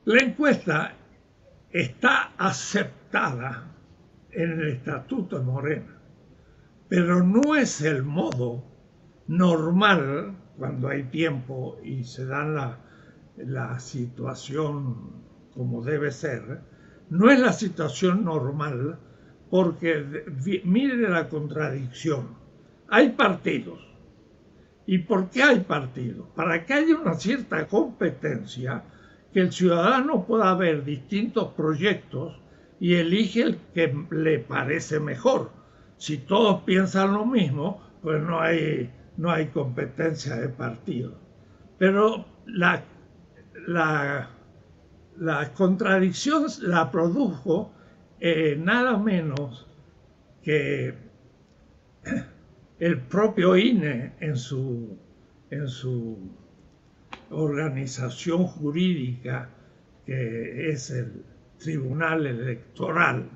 La 0.05 0.23
encuesta 0.23 0.95
está 1.71 2.33
aceptada 2.39 3.75
en 4.31 4.53
el 4.53 4.69
Estatuto 4.69 5.39
de 5.39 5.45
Morena, 5.45 6.01
pero 6.89 7.23
no 7.23 7.57
es 7.57 7.81
el 7.81 8.05
modo 8.05 8.65
normal 9.27 10.37
cuando 10.57 10.89
hay 10.89 11.05
tiempo 11.05 11.79
y 11.83 12.05
se 12.05 12.25
da 12.25 12.45
la, 12.45 12.86
la 13.39 13.79
situación 13.79 15.25
como 15.55 15.83
debe 15.83 16.11
ser, 16.11 16.61
no 17.09 17.31
es 17.31 17.41
la 17.41 17.53
situación 17.53 18.25
normal 18.25 18.99
porque 19.51 20.25
mire 20.65 21.09
la 21.09 21.29
contradicción. 21.29 22.37
Hay 22.89 23.11
partidos 23.11 23.87
¿Y 24.87 24.99
por 24.99 25.31
qué 25.31 25.43
hay 25.43 25.61
partidos? 25.61 26.29
Para 26.37 26.65
que 26.65 26.75
haya 26.75 26.97
una 26.97 27.15
cierta 27.15 27.67
competencia, 27.67 28.85
que 29.33 29.41
el 29.41 29.53
ciudadano 29.53 30.25
pueda 30.25 30.55
ver 30.55 30.85
distintos 30.85 31.53
proyectos 31.55 32.41
y 32.79 32.95
elige 32.95 33.43
el 33.43 33.59
que 33.75 33.93
le 34.11 34.39
parece 34.39 35.01
mejor. 35.01 35.51
Si 35.97 36.19
todos 36.19 36.63
piensan 36.63 37.15
lo 37.15 37.27
mismo, 37.27 37.83
pues 38.01 38.23
no 38.23 38.41
hay, 38.41 38.93
no 39.17 39.31
hay 39.31 39.47
competencia 39.47 40.37
de 40.37 40.49
partido. 40.49 41.19
Pero 41.79 42.25
la, 42.47 42.85
la, 43.67 44.29
la 45.19 45.53
contradicción 45.53 46.47
la 46.63 46.91
produjo 46.91 47.73
eh, 48.21 48.57
nada 48.59 48.97
menos 48.97 49.67
que 50.43 50.95
el 52.79 53.01
propio 53.01 53.57
INE 53.57 54.13
en 54.21 54.37
su, 54.37 54.97
en 55.51 55.69
su 55.69 56.17
organización 57.31 58.47
jurídica, 58.47 59.51
que 60.05 60.71
es 60.71 60.91
el 60.91 61.25
Tribunal 61.59 62.27
Electoral, 62.27 63.29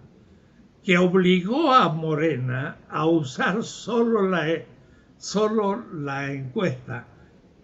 que 0.85 0.97
obligó 0.99 1.73
a 1.73 1.89
Morena 1.89 2.79
a 2.89 3.07
usar 3.07 3.63
solo 3.65 4.29
la, 4.29 4.47
solo 5.17 5.85
la 5.93 6.33
encuesta. 6.33 7.07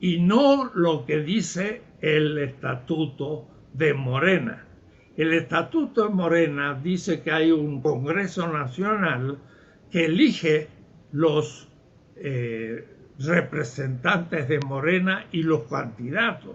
Y 0.01 0.21
no 0.21 0.71
lo 0.75 1.07
que 1.07 1.21
dice 1.21 1.83
el 2.07 2.39
estatuto 2.39 3.49
de 3.73 3.93
Morena. 3.93 4.65
El 5.17 5.33
estatuto 5.33 6.07
de 6.07 6.15
Morena 6.15 6.81
dice 6.81 7.21
que 7.21 7.33
hay 7.33 7.51
un 7.51 7.83
Congreso 7.83 8.47
Nacional 8.47 9.39
que 9.91 10.05
elige 10.05 10.69
los 11.11 11.69
eh, 12.15 12.87
representantes 13.19 14.47
de 14.47 14.61
Morena 14.61 15.27
y 15.33 15.43
los 15.43 15.63
candidatos. 15.65 16.55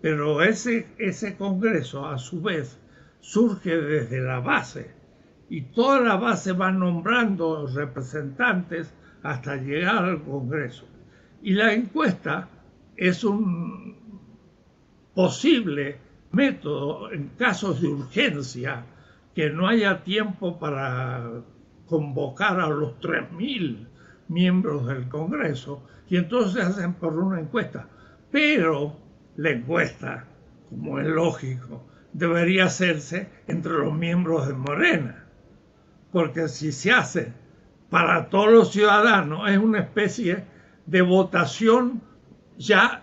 Pero 0.00 0.42
ese, 0.42 0.88
ese 0.98 1.36
Congreso, 1.36 2.04
a 2.08 2.18
su 2.18 2.42
vez, 2.42 2.76
surge 3.20 3.76
desde 3.76 4.20
la 4.20 4.40
base 4.40 4.90
y 5.48 5.60
toda 5.60 6.00
la 6.00 6.16
base 6.16 6.54
va 6.54 6.72
nombrando 6.72 7.68
representantes 7.68 8.92
hasta 9.22 9.54
llegar 9.54 10.04
al 10.06 10.24
Congreso. 10.24 10.88
Y 11.40 11.52
la 11.52 11.72
encuesta 11.72 12.48
es 12.96 13.22
un 13.22 14.01
posible 15.14 15.98
método 16.30 17.12
en 17.12 17.28
casos 17.38 17.80
de 17.80 17.88
urgencia 17.88 18.84
que 19.34 19.50
no 19.50 19.68
haya 19.68 20.02
tiempo 20.02 20.58
para 20.58 21.42
convocar 21.86 22.60
a 22.60 22.68
los 22.68 22.98
3.000 23.00 23.86
miembros 24.28 24.86
del 24.86 25.08
Congreso 25.08 25.82
y 26.08 26.16
entonces 26.16 26.64
hacen 26.64 26.94
por 26.94 27.18
una 27.18 27.40
encuesta. 27.40 27.88
Pero 28.30 28.96
la 29.36 29.50
encuesta, 29.50 30.26
como 30.68 30.98
es 30.98 31.06
lógico, 31.06 31.86
debería 32.12 32.66
hacerse 32.66 33.28
entre 33.46 33.72
los 33.72 33.92
miembros 33.94 34.46
de 34.46 34.54
Morena 34.54 35.22
porque 36.12 36.46
si 36.48 36.70
se 36.70 36.92
hace 36.92 37.32
para 37.90 38.28
todos 38.28 38.52
los 38.52 38.70
ciudadanos 38.70 39.50
es 39.50 39.58
una 39.58 39.80
especie 39.80 40.44
de 40.86 41.02
votación 41.02 42.02
ya 42.58 43.02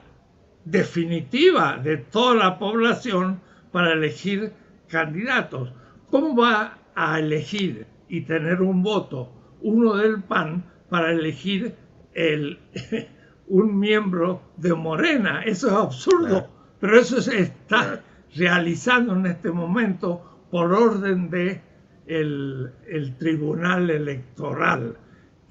definitiva 0.70 1.78
de 1.78 1.98
toda 1.98 2.36
la 2.36 2.60
población 2.60 3.42
para 3.72 3.94
elegir 3.94 4.52
candidatos. 4.88 5.72
¿Cómo 6.10 6.36
va 6.36 6.78
a 6.96 7.20
elegir 7.20 7.86
y 8.08 8.22
tener 8.22 8.62
un 8.62 8.82
voto 8.84 9.32
uno 9.62 9.96
del 9.96 10.22
PAN 10.24 10.64
para 10.90 11.12
elegir 11.12 11.76
el, 12.14 12.60
un 13.48 13.80
miembro 13.80 14.42
de 14.58 14.74
Morena? 14.74 15.44
Eso 15.44 15.68
es 15.68 15.74
absurdo, 15.74 16.48
pero 16.80 17.00
eso 17.00 17.22
se 17.22 17.40
está 17.42 18.02
realizando 18.36 19.14
en 19.14 19.26
este 19.26 19.52
momento 19.52 20.46
por 20.52 20.74
orden 20.74 21.30
de 21.30 21.62
el, 22.10 23.16
Tribunal 23.20 23.90
Electoral 23.90 24.98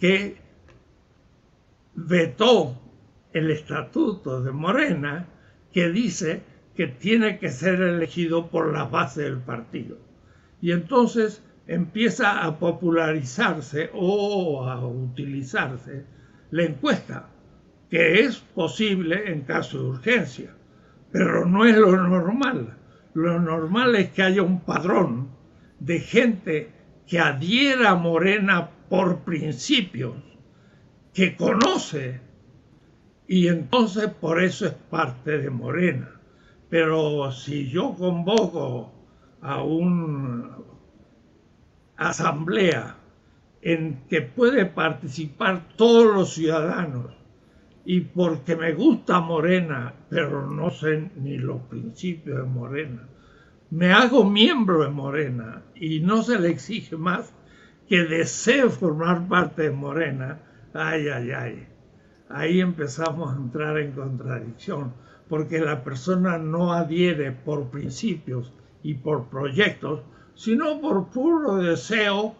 que 0.01 0.37
vetó 1.95 2.75
el 3.39 3.51
estatuto 3.51 4.43
de 4.43 4.53
Morena 4.53 5.27
que 5.73 5.91
dice 5.91 6.43
que 6.77 6.87
tiene 6.87 7.39
que 7.39 7.51
ser 7.51 7.81
elegido 7.81 8.49
por 8.49 8.73
la 8.73 8.85
base 8.85 9.23
del 9.23 9.39
partido. 9.39 9.99
Y 10.61 10.73
entonces 10.73 11.43
empieza 11.67 12.45
a 12.45 12.59
popularizarse 12.59 13.91
o 13.95 14.65
a 14.65 14.87
utilizarse 14.87 16.05
la 16.51 16.65
encuesta, 16.65 17.29
que 17.91 18.21
es 18.21 18.37
posible 18.39 19.31
en 19.31 19.43
caso 19.43 19.79
de 19.79 19.89
urgencia, 19.89 20.55
pero 21.13 21.45
no 21.47 21.65
es 21.65 21.77
lo 21.77 21.97
normal. 21.97 22.77
Lo 23.15 23.41
normal 23.41 23.97
es 23.97 24.11
que 24.11 24.23
haya 24.23 24.43
un 24.43 24.61
padrón 24.61 25.31
de 25.81 26.01
gente 26.01 26.73
que 27.07 27.19
adhiera 27.19 27.91
a 27.91 27.95
Morena 27.97 28.71
por 28.89 29.21
principios, 29.21 30.17
que 31.13 31.37
conoce, 31.37 32.21
y 33.29 33.49
entonces 33.49 34.09
por 34.09 34.43
eso 34.43 34.67
es 34.67 34.73
parte 34.73 35.39
de 35.39 35.51
Morena. 35.51 36.19
Pero 36.71 37.31
si 37.31 37.69
yo 37.69 37.95
convoco 37.95 38.91
a 39.43 39.63
una 39.63 40.57
asamblea 41.97 42.97
en 43.61 44.01
que 44.09 44.23
puede 44.23 44.65
participar 44.65 45.69
todos 45.77 46.07
los 46.15 46.33
ciudadanos 46.33 47.15
y 47.85 48.01
porque 48.01 48.57
me 48.57 48.73
gusta 48.73 49.21
Morena, 49.21 49.95
pero 50.09 50.51
no 50.51 50.71
sé 50.71 51.11
ni 51.17 51.37
los 51.37 51.61
principios 51.63 52.39
de 52.39 52.45
Morena, 52.45 53.09
me 53.71 53.93
hago 53.93 54.25
miembro 54.25 54.83
de 54.83 54.89
Morena 54.89 55.63
y 55.75 56.01
no 56.01 56.23
se 56.23 56.39
le 56.39 56.49
exige 56.49 56.97
más 56.97 57.35
que 57.89 58.05
desee 58.05 58.69
formar 58.71 59.29
parte 59.29 59.65
de 59.65 59.71
Morena, 59.71 60.41
ay, 60.73 61.09
ay, 61.09 61.31
ay. 61.31 61.78
Ahí 62.29 62.61
empezamos 62.61 63.33
a 63.33 63.37
entrar 63.37 63.79
en 63.79 63.93
contradicción, 63.93 64.93
porque 65.29 65.61
la 65.61 65.83
persona 65.83 66.39
no 66.39 66.73
adhiere 66.73 67.33
por 67.33 67.71
principios 67.71 68.53
y 68.83 68.95
por 68.95 69.29
proyectos, 69.29 70.01
sino 70.35 70.81
por 70.81 71.09
puro 71.09 71.57
deseo 71.57 72.35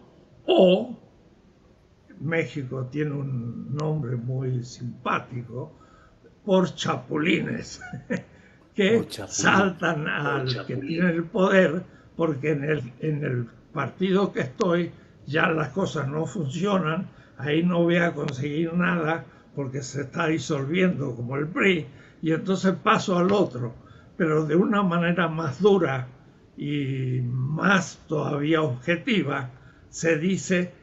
o 0.45 0.97
México 2.19 2.87
tiene 2.91 3.11
un 3.11 3.75
nombre 3.75 4.15
muy 4.15 4.63
simpático, 4.63 5.73
por 6.45 6.73
chapulines. 6.73 7.81
que 8.75 9.05
saltan 9.09 10.07
al 10.07 10.65
que 10.65 10.77
tiene 10.77 11.11
el 11.11 11.25
poder, 11.25 11.83
porque 12.15 12.51
en 12.51 12.63
el, 12.63 12.93
en 13.01 13.23
el 13.23 13.45
partido 13.73 14.31
que 14.31 14.41
estoy 14.41 14.91
ya 15.25 15.49
las 15.49 15.69
cosas 15.69 16.07
no 16.07 16.25
funcionan, 16.25 17.09
ahí 17.37 17.61
no 17.61 17.83
voy 17.83 17.97
a 17.97 18.13
conseguir 18.13 18.73
nada 18.73 19.25
porque 19.59 19.83
se 19.83 20.03
está 20.03 20.27
disolviendo 20.27 21.13
como 21.17 21.35
el 21.35 21.45
PRI, 21.45 21.85
y 22.21 22.31
entonces 22.31 22.75
paso 22.81 23.17
al 23.17 23.33
otro, 23.33 23.75
pero 24.15 24.45
de 24.45 24.55
una 24.55 24.83
manera 24.83 25.27
más 25.27 25.61
dura 25.61 26.07
y 26.55 27.19
más 27.25 28.01
todavía 28.07 28.61
objetiva, 28.61 29.49
se 29.89 30.17
dice, 30.17 30.73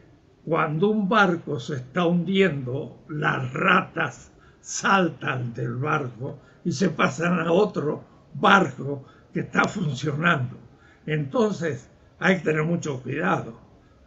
cuando 0.45 0.91
un 0.91 1.09
barco 1.09 1.59
se 1.59 1.77
está 1.77 2.05
hundiendo, 2.05 3.03
las 3.09 3.51
ratas 3.55 4.31
saltan 4.61 5.55
del 5.55 5.77
barco 5.77 6.39
y 6.63 6.73
se 6.73 6.91
pasan 6.91 7.41
a 7.41 7.53
otro 7.53 8.05
barco 8.35 9.07
que 9.33 9.41
está 9.41 9.65
funcionando. 9.65 10.59
Entonces 11.07 11.89
hay 12.19 12.37
que 12.37 12.45
tener 12.45 12.65
mucho 12.65 13.03
cuidado. 13.03 13.59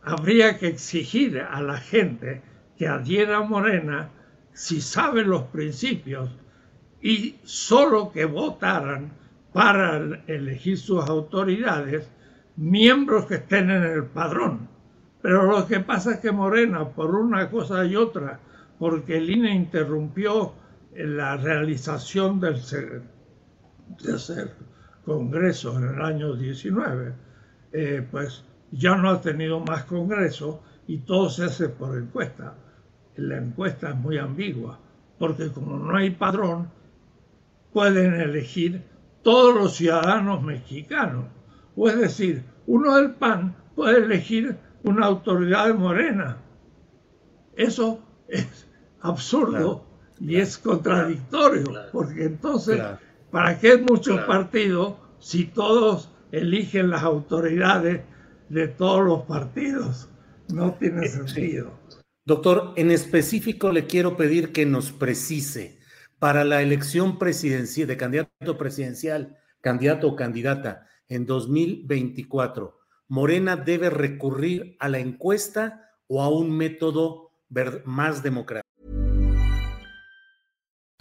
Habría 0.03 0.59
que 0.59 0.67
exigir 0.67 1.41
a 1.41 1.59
la 1.59 1.77
gente 1.77 2.43
que 2.77 2.87
adhiera 2.87 3.37
a 3.37 3.43
Morena 3.43 4.11
si 4.53 4.81
sabe 4.81 5.23
los 5.23 5.43
principios 5.43 6.29
y 7.01 7.35
solo 7.43 8.11
que 8.11 8.25
votaran 8.25 9.11
para 9.53 9.97
elegir 10.27 10.77
sus 10.77 11.03
autoridades 11.07 12.09
miembros 12.57 13.25
que 13.25 13.35
estén 13.35 13.71
en 13.71 13.83
el 13.83 14.05
padrón. 14.05 14.67
Pero 15.21 15.43
lo 15.43 15.65
que 15.67 15.79
pasa 15.79 16.13
es 16.13 16.19
que 16.19 16.31
Morena, 16.31 16.89
por 16.89 17.15
una 17.15 17.49
cosa 17.49 17.85
y 17.85 17.95
otra, 17.95 18.39
porque 18.77 19.17
el 19.17 19.29
INE 19.29 19.53
interrumpió 19.53 20.53
la 20.93 21.37
realización 21.37 22.39
del 22.39 22.61
tercer 24.01 24.53
congreso 25.05 25.77
en 25.77 25.95
el 25.95 26.01
año 26.01 26.35
19, 26.35 27.13
eh, 27.71 28.07
pues 28.09 28.43
ya 28.71 28.95
no 28.95 29.09
ha 29.09 29.21
tenido 29.21 29.59
más 29.59 29.83
congreso 29.85 30.61
y 30.87 30.99
todo 30.99 31.29
se 31.29 31.45
hace 31.45 31.69
por 31.69 31.97
encuesta. 31.97 32.55
La 33.19 33.37
encuesta 33.37 33.89
es 33.89 33.95
muy 33.95 34.17
ambigua, 34.17 34.79
porque 35.17 35.51
como 35.51 35.77
no 35.77 35.95
hay 35.95 36.11
padrón, 36.11 36.69
pueden 37.73 38.13
elegir 38.15 38.83
todos 39.21 39.55
los 39.55 39.75
ciudadanos 39.75 40.41
mexicanos. 40.41 41.25
O 41.75 41.89
es 41.89 41.99
decir, 41.99 42.43
uno 42.67 42.95
del 42.95 43.11
PAN 43.11 43.55
puede 43.75 44.03
elegir 44.03 44.57
una 44.83 45.05
autoridad 45.05 45.73
morena. 45.75 46.37
Eso 47.55 47.99
es 48.27 48.67
absurdo 49.01 49.85
Y 50.19 50.35
es 50.35 50.57
contradictorio, 50.57 51.65
porque 51.91 52.25
entonces, 52.25 52.81
¿para 53.31 53.57
qué 53.57 53.77
muchos 53.77 54.19
partidos 54.21 54.95
si 55.19 55.45
todos 55.45 56.09
eligen 56.31 56.89
las 56.89 57.03
autoridades 57.03 58.01
de 58.49 58.67
todos 58.67 59.05
los 59.05 59.21
partidos? 59.23 60.09
No 60.53 60.73
tiene 60.73 61.05
eh, 61.05 61.09
sentido. 61.09 61.78
Doctor, 62.29 62.73
en 62.75 62.91
específico 62.91 63.71
le 63.71 63.87
quiero 63.87 64.15
pedir 64.15 64.51
que 64.51 64.63
nos 64.63 64.91
precise 64.91 65.79
para 66.19 66.43
la 66.43 66.61
elección 66.61 67.17
presidencial 67.17 67.87
de 67.87 67.97
candidato 67.97 68.55
presidencial, 68.55 69.39
candidato 69.61 70.09
o 70.09 70.15
candidata 70.15 70.85
en 71.07 71.25
2024, 71.25 72.77
¿Morena 73.07 73.55
debe 73.55 73.89
recurrir 73.89 74.77
a 74.79 74.89
la 74.89 74.99
encuesta 74.99 75.89
o 76.05 76.21
a 76.21 76.29
un 76.29 76.55
método 76.55 77.31
más 77.85 78.21
democrático? 78.21 78.69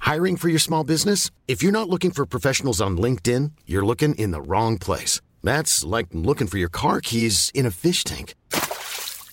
Hiring 0.01 0.39
for 0.39 0.49
your 0.49 0.63
small 0.63 0.83
business? 0.83 1.31
If 1.47 1.63
you're 1.63 1.79
not 1.79 1.91
looking 1.91 2.11
for 2.11 2.25
professionals 2.25 2.81
on 2.81 2.97
LinkedIn, 2.97 3.53
you're 3.67 3.85
looking 3.85 4.15
in 4.15 4.31
the 4.31 4.41
wrong 4.41 4.79
place. 4.79 5.21
That's 5.45 5.85
like 5.85 6.09
looking 6.15 6.47
for 6.47 6.57
your 6.57 6.71
car 6.71 7.03
keys 7.03 7.51
in 7.55 7.67
a 7.67 7.71
fish 7.71 8.03
tank. 8.03 8.33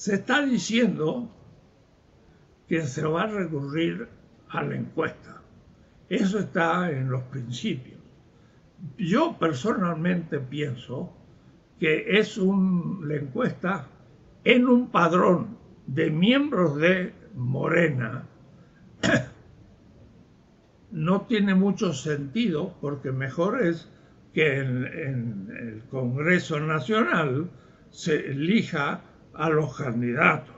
Se 0.00 0.14
está 0.14 0.40
diciendo 0.46 1.28
que 2.66 2.80
se 2.86 3.06
va 3.06 3.24
a 3.24 3.26
recurrir 3.26 4.08
a 4.48 4.62
la 4.62 4.76
encuesta. 4.76 5.42
Eso 6.08 6.38
está 6.38 6.90
en 6.90 7.10
los 7.10 7.20
principios. 7.24 8.00
Yo 8.96 9.36
personalmente 9.38 10.38
pienso 10.38 11.12
que 11.78 12.18
es 12.18 12.38
un, 12.38 13.06
la 13.08 13.16
encuesta 13.16 13.88
en 14.42 14.68
un 14.68 14.88
padrón 14.88 15.58
de 15.86 16.10
miembros 16.10 16.76
de 16.76 17.12
Morena 17.34 18.24
no 20.92 21.26
tiene 21.26 21.54
mucho 21.54 21.92
sentido 21.92 22.74
porque 22.80 23.12
mejor 23.12 23.62
es 23.62 23.86
que 24.32 24.60
en, 24.60 24.86
en 24.86 25.56
el 25.60 25.82
Congreso 25.90 26.58
Nacional 26.58 27.50
se 27.90 28.30
elija 28.30 29.02
a 29.34 29.48
los 29.48 29.76
candidatos. 29.76 30.54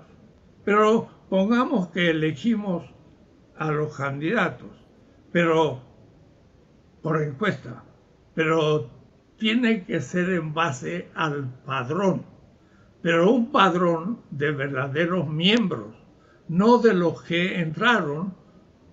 Pero 0.65 1.09
pongamos 1.29 1.89
que 1.89 2.11
elegimos 2.11 2.85
a 3.57 3.71
los 3.71 3.97
candidatos, 3.97 4.71
pero 5.31 5.81
por 7.03 7.23
encuesta, 7.23 7.85
pero 8.35 8.91
tiene 9.37 9.85
que 9.85 10.01
ser 10.01 10.31
en 10.31 10.55
base 10.55 11.09
al 11.15 11.49
padrón, 11.65 12.25
pero 13.03 13.31
un 13.31 13.51
padrón 13.51 14.21
de 14.31 14.53
verdaderos 14.53 15.29
miembros, 15.29 15.95
no 16.49 16.79
de 16.79 16.95
los 16.95 17.23
que 17.23 17.61
entraron 17.61 18.35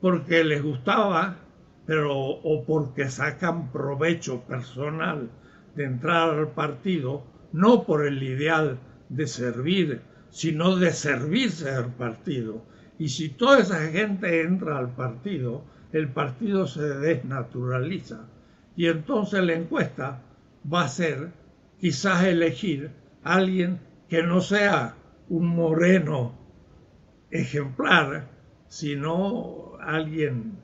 porque 0.02 0.44
les 0.44 0.64
gustaba, 0.64 1.38
pero 1.86 2.18
o 2.18 2.64
porque 2.66 3.10
sacan 3.10 3.72
provecho 3.72 4.42
personal 4.42 5.30
de 5.76 5.86
entrar 5.86 6.30
al 6.30 6.50
partido, 6.50 7.24
no 7.52 7.84
por 7.84 8.06
el 8.06 8.22
ideal 8.24 8.80
de 9.10 9.28
servir, 9.28 10.02
sino 10.30 10.76
de 10.76 10.92
servirse 10.92 11.70
al 11.70 11.94
partido. 11.94 12.64
Y 12.98 13.10
si 13.10 13.30
toda 13.30 13.60
esa 13.60 13.80
gente 13.88 14.42
entra 14.42 14.78
al 14.78 14.94
partido, 14.94 15.64
el 15.92 16.10
partido 16.10 16.68
se 16.68 16.82
desnaturaliza. 16.82 18.28
Y 18.76 18.88
entonces 18.88 19.44
la 19.44 19.54
encuesta 19.54 20.22
va 20.72 20.84
a 20.84 20.90
ser 20.90 21.32
quizás 21.80 22.24
elegir 22.24 22.92
a 23.24 23.36
alguien 23.36 23.80
que 24.08 24.24
no 24.24 24.42
sea 24.42 24.96
un 25.30 25.48
moreno 25.48 26.38
ejemplar, 27.32 28.28
sino 28.68 29.78
alguien 29.82 30.58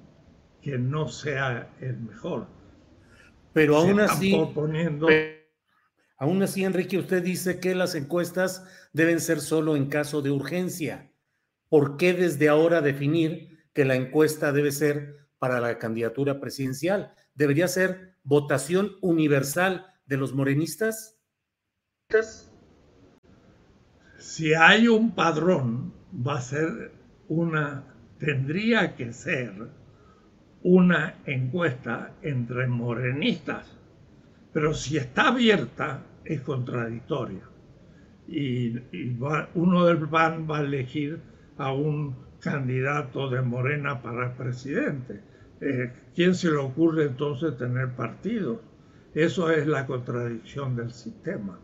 que 0.62 0.78
no 0.78 1.08
sea 1.08 1.70
el 1.80 1.98
mejor. 2.00 2.48
Pero 3.54 3.78
aún 3.78 4.00
así, 4.00 4.36
poniendo 4.54 5.08
Aún 6.18 6.42
así, 6.44 6.64
Enrique, 6.64 6.98
usted 6.98 7.22
dice 7.22 7.60
que 7.60 7.76
las 7.76 7.94
encuestas 7.94 8.64
deben 8.94 9.20
ser 9.20 9.42
solo 9.42 9.76
en 9.76 9.88
caso 9.88 10.22
de 10.22 10.32
urgencia. 10.32 11.12
¿Por 11.68 11.98
qué 11.98 12.14
desde 12.14 12.48
ahora 12.48 12.82
definir 12.82 13.68
que 13.74 13.84
la 13.84 13.96
encuesta 13.96 14.54
debe 14.54 14.72
ser 14.72 15.28
para 15.40 15.60
la 15.60 15.78
candidatura 15.78 16.40
presidencial? 16.40 17.14
¿Debería 17.34 17.68
ser 17.68 18.16
votación 18.24 18.94
universal 19.02 19.88
de 20.06 20.18
los 20.18 20.34
morenistas? 20.34 21.20
Si 24.18 24.54
hay 24.54 24.88
un 24.88 25.14
padrón, 25.14 25.94
va 26.26 26.38
a 26.38 26.42
ser 26.42 26.94
una, 27.28 27.94
tendría 28.20 28.96
que 28.96 29.12
ser 29.12 29.52
una 30.64 31.16
encuesta 31.26 32.14
entre 32.22 32.68
morenistas 32.68 33.75
pero 34.56 34.74
si 34.74 34.96
está 34.96 35.28
abierta 35.28 36.02
es 36.24 36.40
contradictoria. 36.40 37.42
Y, 38.26 38.74
uno 39.54 39.86
del 39.86 40.08
PAN 40.08 40.48
va 40.50 40.60
a 40.60 40.62
elegir 40.62 41.20
a 41.58 41.74
un 41.74 42.16
candidato 42.40 43.30
de 43.30 43.42
Morena 43.42 44.02
para 44.02 44.34
presidente. 44.38 45.22
Eh, 45.60 45.92
¿Quién 46.16 46.36
se 46.36 46.50
le 46.52 46.56
ocurre 46.56 47.04
entonces 47.04 47.58
tener 47.58 47.98
partidos? 47.98 48.62
Eso 49.14 49.52
es 49.52 49.68
la 49.68 49.86
contradicción 49.86 50.78
del 50.78 50.94
sistema. 50.94 51.60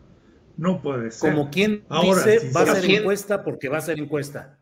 No 0.58 0.82
puede 0.82 1.12
ser. 1.12 1.32
Como 1.32 1.48
quien 1.48 1.84
Ahora, 1.88 2.22
dice, 2.26 2.52
va 2.54 2.60
a 2.60 2.74
ser 2.74 2.90
encuesta 2.90 3.42
porque 3.42 3.70
va 3.70 3.78
a 3.78 3.80
ser 3.80 3.98
encuesta. 4.00 4.58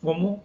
¿Cómo? 0.00 0.42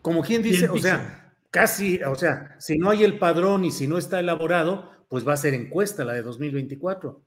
Como 0.00 0.22
quien 0.22 0.42
dice, 0.42 0.68
o 0.68 0.78
sea, 0.78 1.21
casi, 1.52 2.02
o 2.02 2.16
sea, 2.16 2.56
si 2.58 2.78
no 2.78 2.90
hay 2.90 3.04
el 3.04 3.18
padrón 3.18 3.64
y 3.64 3.70
si 3.70 3.86
no 3.86 3.98
está 3.98 4.18
elaborado, 4.18 4.90
pues 5.08 5.28
va 5.28 5.34
a 5.34 5.36
ser 5.36 5.54
encuesta 5.54 6.04
la 6.04 6.14
de 6.14 6.22
2024. 6.22 7.22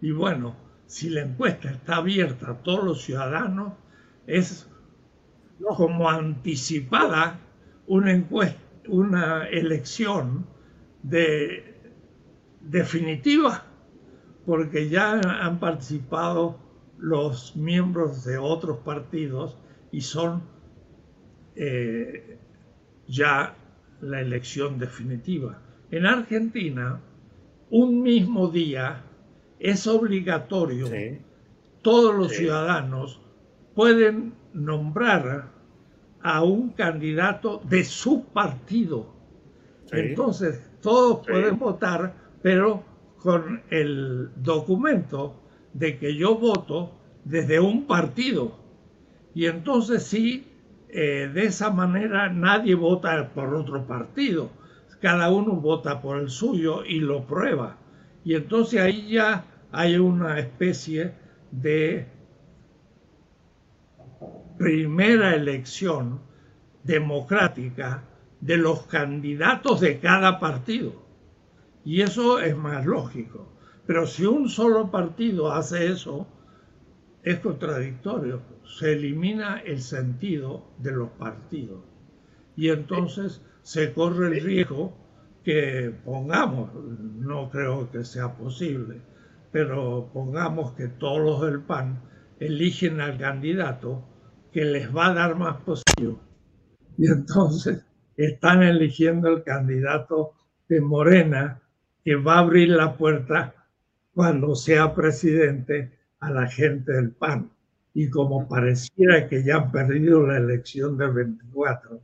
Y 0.00 0.10
bueno, 0.10 0.56
si 0.86 1.08
la 1.08 1.22
encuesta 1.22 1.70
está 1.70 1.96
abierta 1.96 2.50
a 2.50 2.62
todos 2.62 2.84
los 2.84 3.02
ciudadanos, 3.02 3.74
es 4.26 4.68
como 5.60 6.10
anticipada 6.10 7.38
una 7.86 8.12
encuesta, 8.12 8.60
una 8.88 9.46
elección 9.46 10.48
de 11.04 11.80
definitiva, 12.60 13.64
porque 14.44 14.88
ya 14.88 15.12
han 15.12 15.60
participado 15.60 16.58
los 16.98 17.54
miembros 17.54 18.24
de 18.24 18.38
otros 18.38 18.78
partidos 18.78 19.56
y 19.92 20.00
son 20.00 20.42
eh, 21.56 22.38
ya 23.06 23.54
la 24.00 24.20
elección 24.20 24.78
definitiva. 24.78 25.60
En 25.90 26.06
Argentina, 26.06 27.00
un 27.70 28.02
mismo 28.02 28.48
día 28.48 29.02
es 29.58 29.86
obligatorio, 29.86 30.88
todos 31.82 32.14
los 32.14 32.32
ciudadanos 32.32 33.20
pueden 33.74 34.34
nombrar 34.52 35.50
a 36.20 36.42
un 36.42 36.70
candidato 36.70 37.60
de 37.68 37.84
su 37.84 38.24
partido. 38.24 39.06
Entonces, 39.90 40.70
todos 40.80 41.26
pueden 41.26 41.58
votar, 41.58 42.14
pero 42.42 42.84
con 43.18 43.62
el 43.70 44.30
documento 44.36 45.42
de 45.74 45.98
que 45.98 46.16
yo 46.16 46.36
voto 46.36 46.92
desde 47.24 47.60
un 47.60 47.86
partido. 47.86 48.58
Y 49.34 49.46
entonces 49.46 50.02
sí, 50.02 50.46
eh, 50.92 51.30
de 51.32 51.46
esa 51.46 51.70
manera 51.70 52.28
nadie 52.28 52.74
vota 52.74 53.30
por 53.34 53.54
otro 53.54 53.86
partido, 53.86 54.50
cada 55.00 55.30
uno 55.30 55.52
vota 55.52 56.02
por 56.02 56.18
el 56.20 56.28
suyo 56.28 56.84
y 56.84 57.00
lo 57.00 57.26
prueba. 57.26 57.78
Y 58.24 58.34
entonces 58.34 58.80
ahí 58.80 59.10
ya 59.10 59.44
hay 59.72 59.96
una 59.96 60.38
especie 60.38 61.14
de 61.50 62.06
primera 64.58 65.34
elección 65.34 66.20
democrática 66.84 68.04
de 68.40 68.58
los 68.58 68.82
candidatos 68.82 69.80
de 69.80 69.98
cada 69.98 70.38
partido. 70.38 71.02
Y 71.84 72.02
eso 72.02 72.38
es 72.38 72.56
más 72.56 72.84
lógico. 72.84 73.48
Pero 73.86 74.06
si 74.06 74.26
un 74.26 74.48
solo 74.48 74.90
partido 74.90 75.52
hace 75.52 75.86
eso, 75.86 76.26
es 77.22 77.38
contradictorio. 77.38 78.42
Se 78.78 78.94
elimina 78.94 79.60
el 79.60 79.82
sentido 79.82 80.72
de 80.78 80.92
los 80.92 81.10
partidos. 81.10 81.84
Y 82.56 82.70
entonces 82.70 83.42
se 83.60 83.92
corre 83.92 84.28
el 84.28 84.42
riesgo 84.42 84.96
que 85.44 85.94
pongamos, 86.04 86.70
no 86.74 87.50
creo 87.50 87.90
que 87.90 88.04
sea 88.04 88.34
posible, 88.34 89.02
pero 89.50 90.10
pongamos 90.12 90.72
que 90.72 90.88
todos 90.88 91.20
los 91.20 91.42
del 91.42 91.60
PAN 91.60 92.00
eligen 92.40 93.00
al 93.00 93.18
candidato 93.18 94.08
que 94.52 94.64
les 94.64 94.94
va 94.94 95.08
a 95.08 95.14
dar 95.14 95.36
más 95.36 95.60
posición. 95.62 96.18
Y 96.96 97.06
entonces 97.08 97.84
están 98.16 98.62
eligiendo 98.62 99.28
el 99.28 99.42
candidato 99.42 100.32
de 100.68 100.80
Morena 100.80 101.60
que 102.04 102.16
va 102.16 102.36
a 102.36 102.40
abrir 102.40 102.70
la 102.70 102.96
puerta 102.96 103.54
cuando 104.14 104.54
sea 104.54 104.94
presidente 104.94 105.98
a 106.20 106.30
la 106.30 106.46
gente 106.46 106.92
del 106.92 107.12
PAN. 107.12 107.51
Y 107.94 108.08
como 108.08 108.48
pareciera 108.48 109.28
que 109.28 109.44
ya 109.44 109.56
han 109.56 109.72
perdido 109.72 110.26
la 110.26 110.38
elección 110.38 110.96
del 110.96 111.12
24, 111.12 112.00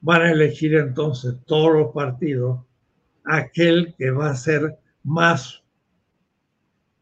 van 0.00 0.22
a 0.22 0.32
elegir 0.32 0.74
entonces 0.74 1.34
todos 1.46 1.72
los 1.72 1.92
partidos 1.92 2.60
aquel 3.24 3.94
que 3.98 4.10
va 4.10 4.30
a 4.30 4.36
ser 4.36 4.78
más 5.02 5.62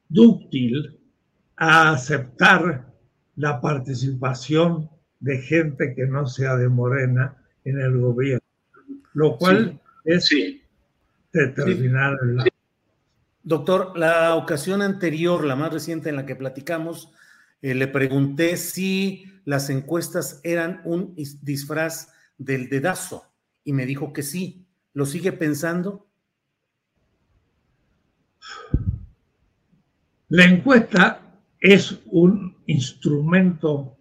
dúctil 0.09 0.99
a 1.57 1.93
aceptar 1.93 2.93
la 3.37 3.61
participación 3.61 4.91
de 5.21 5.39
gente 5.39 5.95
que 5.95 6.07
no 6.07 6.27
sea 6.27 6.57
de 6.57 6.69
Morena 6.69 7.37
en 7.65 7.81
el 7.81 7.99
gobierno, 7.99 8.45
lo 9.15 9.37
cual 9.37 9.81
es 10.05 10.31
determinar 11.33 12.17
el 12.23 12.53
Doctor, 13.47 13.93
la 13.99 14.37
ocasión 14.37 14.81
anterior, 14.81 15.45
la 15.45 15.55
más 15.55 15.71
reciente 15.71 16.09
en 16.09 16.17
la 16.17 16.25
que 16.25 16.35
platicamos, 16.35 17.13
eh, 17.63 17.75
le 17.75 17.89
pregunté 17.89 18.57
si 18.57 19.25
las 19.45 19.71
encuestas 19.71 20.41
eran 20.43 20.81
un 20.85 21.15
disfraz 21.43 22.13
del 22.39 22.69
dedazo 22.69 23.33
y 23.65 23.73
me 23.73 23.87
dijo 23.87 24.13
que 24.13 24.23
sí. 24.23 24.67
¿Lo 24.93 25.07
sigue 25.07 25.33
pensando? 25.33 26.07
La 30.29 30.45
encuesta 30.45 31.41
es 31.61 32.01
un 32.07 32.57
instrumento 32.67 33.97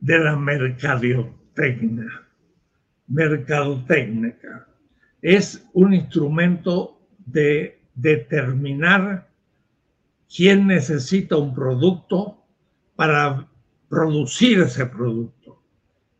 de 0.00 0.18
la 0.18 0.36
mercadotecnia, 0.36 2.26
mercadotecnia. 3.08 4.66
Es 5.20 5.66
un 5.72 5.94
instrumento 5.94 7.08
de 7.18 7.80
determinar 7.94 9.25
quién 10.34 10.66
necesita 10.66 11.36
un 11.36 11.54
producto 11.54 12.44
para 12.94 13.48
producir 13.88 14.60
ese 14.60 14.86
producto 14.86 15.62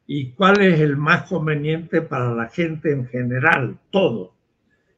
y 0.06 0.30
cuál 0.32 0.60
es 0.60 0.80
el 0.80 0.96
más 0.96 1.24
conveniente 1.24 2.00
para 2.00 2.32
la 2.32 2.48
gente 2.48 2.92
en 2.92 3.06
general, 3.06 3.78
todo. 3.90 4.34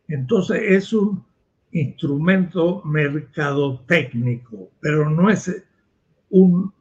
Entonces 0.06 0.62
es 0.62 0.92
un 0.92 1.24
instrumento 1.72 2.82
mercadotécnico, 2.84 4.70
pero 4.80 5.08
no 5.08 5.30
es 5.30 5.64
un 6.30 6.72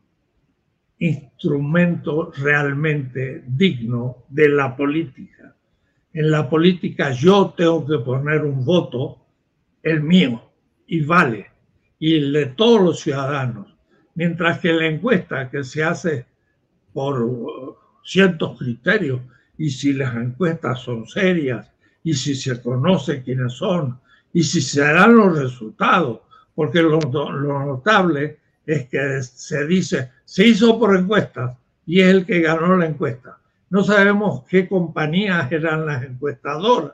instrumento 0.99 2.31
realmente 2.37 3.43
digno 3.47 4.25
de 4.29 4.49
la 4.49 4.75
política. 4.75 5.55
En 6.13 6.31
la 6.31 6.49
política 6.49 7.11
yo 7.11 7.53
tengo 7.55 7.85
que 7.85 7.99
poner 7.99 8.43
un 8.43 8.65
voto, 8.65 9.25
el 9.83 10.01
mío, 10.01 10.41
y 10.87 11.01
vale, 11.01 11.51
y 11.99 12.31
de 12.31 12.47
todos 12.47 12.81
los 12.81 12.99
ciudadanos. 12.99 13.75
Mientras 14.15 14.59
que 14.59 14.73
la 14.73 14.87
encuesta 14.87 15.49
que 15.49 15.63
se 15.63 15.83
hace 15.83 16.25
por 16.93 17.21
uh, 17.21 17.75
ciertos 18.03 18.57
criterios, 18.57 19.21
y 19.57 19.69
si 19.69 19.93
las 19.93 20.15
encuestas 20.15 20.79
son 20.81 21.07
serias, 21.07 21.69
y 22.03 22.13
si 22.13 22.35
se 22.35 22.61
conoce 22.61 23.23
quiénes 23.23 23.53
son, 23.53 23.99
y 24.33 24.43
si 24.43 24.61
se 24.61 24.81
dan 24.81 25.15
los 25.15 25.37
resultados, 25.37 26.21
porque 26.55 26.81
lo, 26.81 26.99
lo 26.99 27.65
notable 27.65 28.39
es 28.65 28.87
que 28.87 29.21
se 29.21 29.65
dice, 29.65 30.11
se 30.25 30.47
hizo 30.47 30.79
por 30.79 30.95
encuestas, 30.95 31.57
y 31.85 32.01
es 32.01 32.07
el 32.07 32.25
que 32.25 32.41
ganó 32.41 32.75
la 32.77 32.87
encuesta 32.87 33.37
no 33.69 33.83
sabemos 33.83 34.43
qué 34.47 34.67
compañías 34.67 35.51
eran 35.51 35.85
las 35.85 36.03
encuestadoras, 36.03 36.93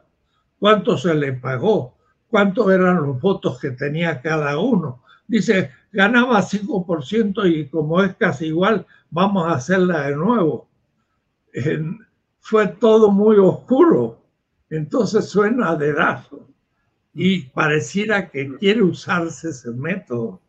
cuánto 0.60 0.98
se 0.98 1.14
le 1.14 1.34
pagó, 1.34 1.96
cuántos 2.34 2.68
eran 2.72 2.96
los 2.96 3.22
votos 3.22 3.60
que 3.60 3.70
tenía 3.70 4.20
cada 4.20 4.58
uno. 4.58 5.04
Dice, 5.28 5.70
ganaba 5.92 6.42
5% 6.42 7.46
y 7.46 7.68
como 7.70 8.02
es 8.02 8.16
casi 8.16 8.48
igual, 8.48 8.88
vamos 9.12 9.46
a 9.48 9.54
hacerla 9.54 10.08
de 10.08 10.16
nuevo. 10.16 10.68
fue 12.40 12.68
todo 12.70 13.12
muy 13.12 13.38
oscuro, 13.38 14.20
entonces 14.72 15.30
suena 15.30 15.76
de 15.76 15.94
dedazo 15.94 16.50
y 17.14 17.42
pareciera 17.50 18.32
que 18.32 18.58
quiere 18.58 18.82
usarse 18.82 19.50
ese 19.50 19.70
método, 19.70 20.42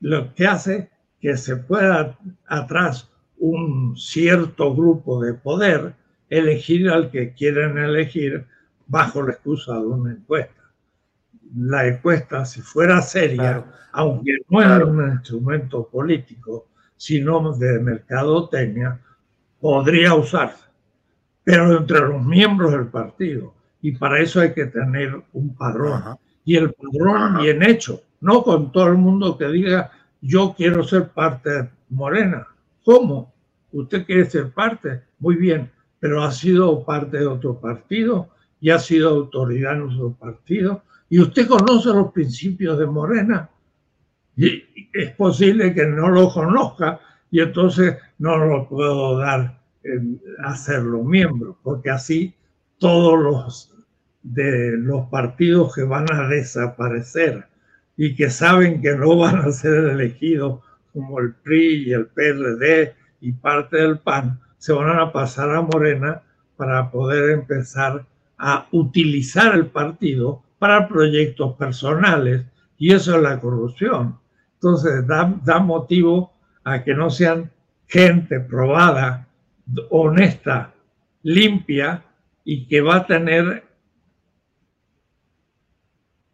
lo 0.00 0.34
que 0.34 0.46
hace 0.46 0.90
que 1.20 1.38
se 1.38 1.56
pueda 1.56 2.18
atrás 2.48 3.10
un 3.38 3.96
cierto 3.96 4.74
grupo 4.74 5.24
de 5.24 5.32
poder 5.32 5.94
elegir 6.28 6.90
al 6.90 7.10
que 7.10 7.32
quieren 7.32 7.78
elegir 7.78 8.44
bajo 8.86 9.22
la 9.22 9.32
excusa 9.32 9.72
de 9.78 9.86
una 9.86 10.12
encuesta. 10.12 10.59
La 11.56 11.86
encuesta, 11.86 12.44
si 12.44 12.60
fuera 12.60 13.02
seria, 13.02 13.64
aunque 13.92 14.36
no 14.48 14.62
es 14.62 14.84
un 14.84 15.12
instrumento 15.12 15.88
político, 15.88 16.68
sino 16.96 17.52
de 17.56 17.78
mercadotecnia, 17.80 19.00
podría 19.60 20.14
usarse, 20.14 20.64
pero 21.42 21.76
entre 21.76 22.00
los 22.00 22.24
miembros 22.24 22.72
del 22.72 22.86
partido. 22.86 23.54
Y 23.82 23.92
para 23.92 24.20
eso 24.20 24.40
hay 24.40 24.52
que 24.52 24.66
tener 24.66 25.20
un 25.32 25.54
padrón. 25.54 26.02
Y 26.44 26.56
el 26.56 26.72
padrón 26.72 27.40
bien 27.40 27.62
hecho, 27.62 28.02
no 28.20 28.42
con 28.42 28.70
todo 28.70 28.88
el 28.88 28.96
mundo 28.96 29.36
que 29.36 29.48
diga 29.48 29.90
yo 30.20 30.54
quiero 30.56 30.84
ser 30.84 31.08
parte 31.08 31.50
de 31.50 31.70
Morena. 31.88 32.46
¿Cómo? 32.84 33.32
Usted 33.72 34.04
quiere 34.04 34.24
ser 34.26 34.50
parte, 34.50 35.02
muy 35.18 35.36
bien, 35.36 35.70
pero 35.98 36.22
ha 36.22 36.32
sido 36.32 36.84
parte 36.84 37.18
de 37.18 37.26
otro 37.26 37.58
partido 37.58 38.28
y 38.60 38.70
ha 38.70 38.78
sido 38.78 39.10
autoridad 39.10 39.74
en 39.74 39.82
otro 39.82 40.12
partido. 40.12 40.82
Y 41.10 41.20
usted 41.20 41.46
conoce 41.46 41.88
los 41.88 42.12
principios 42.12 42.78
de 42.78 42.86
Morena. 42.86 43.50
Y 44.36 44.64
es 44.94 45.10
posible 45.16 45.74
que 45.74 45.84
no 45.84 46.08
lo 46.08 46.32
conozca 46.32 47.00
y 47.30 47.40
entonces 47.40 47.96
no 48.18 48.38
lo 48.38 48.68
puedo 48.68 49.18
dar 49.18 49.60
a 50.42 50.50
hacerlo 50.50 51.02
miembro, 51.02 51.58
porque 51.62 51.90
así 51.90 52.34
todos 52.78 53.18
los 53.18 53.74
de 54.22 54.76
los 54.76 55.06
partidos 55.08 55.74
que 55.74 55.82
van 55.82 56.06
a 56.12 56.28
desaparecer 56.28 57.46
y 57.96 58.14
que 58.14 58.30
saben 58.30 58.80
que 58.80 58.94
no 58.94 59.16
van 59.16 59.36
a 59.36 59.50
ser 59.50 59.90
elegidos 59.90 60.60
como 60.92 61.20
el 61.20 61.34
PRI 61.34 61.88
y 61.88 61.92
el 61.92 62.06
PRD 62.06 62.94
y 63.20 63.32
parte 63.32 63.78
del 63.78 63.98
PAN 63.98 64.40
se 64.58 64.72
van 64.72 64.98
a 64.98 65.12
pasar 65.12 65.50
a 65.50 65.62
Morena 65.62 66.22
para 66.56 66.90
poder 66.90 67.30
empezar 67.30 68.04
a 68.38 68.66
utilizar 68.72 69.54
el 69.54 69.66
partido 69.66 70.42
para 70.60 70.86
proyectos 70.86 71.56
personales 71.56 72.44
y 72.78 72.92
eso 72.92 73.16
es 73.16 73.22
la 73.22 73.40
corrupción. 73.40 74.20
Entonces 74.54 75.06
da, 75.06 75.34
da 75.42 75.58
motivo 75.58 76.34
a 76.62 76.84
que 76.84 76.94
no 76.94 77.08
sean 77.08 77.50
gente 77.86 78.38
probada, 78.40 79.26
honesta, 79.88 80.72
limpia 81.22 82.04
y 82.44 82.66
que 82.66 82.82
va 82.82 82.96
a 82.96 83.06
tener 83.06 83.64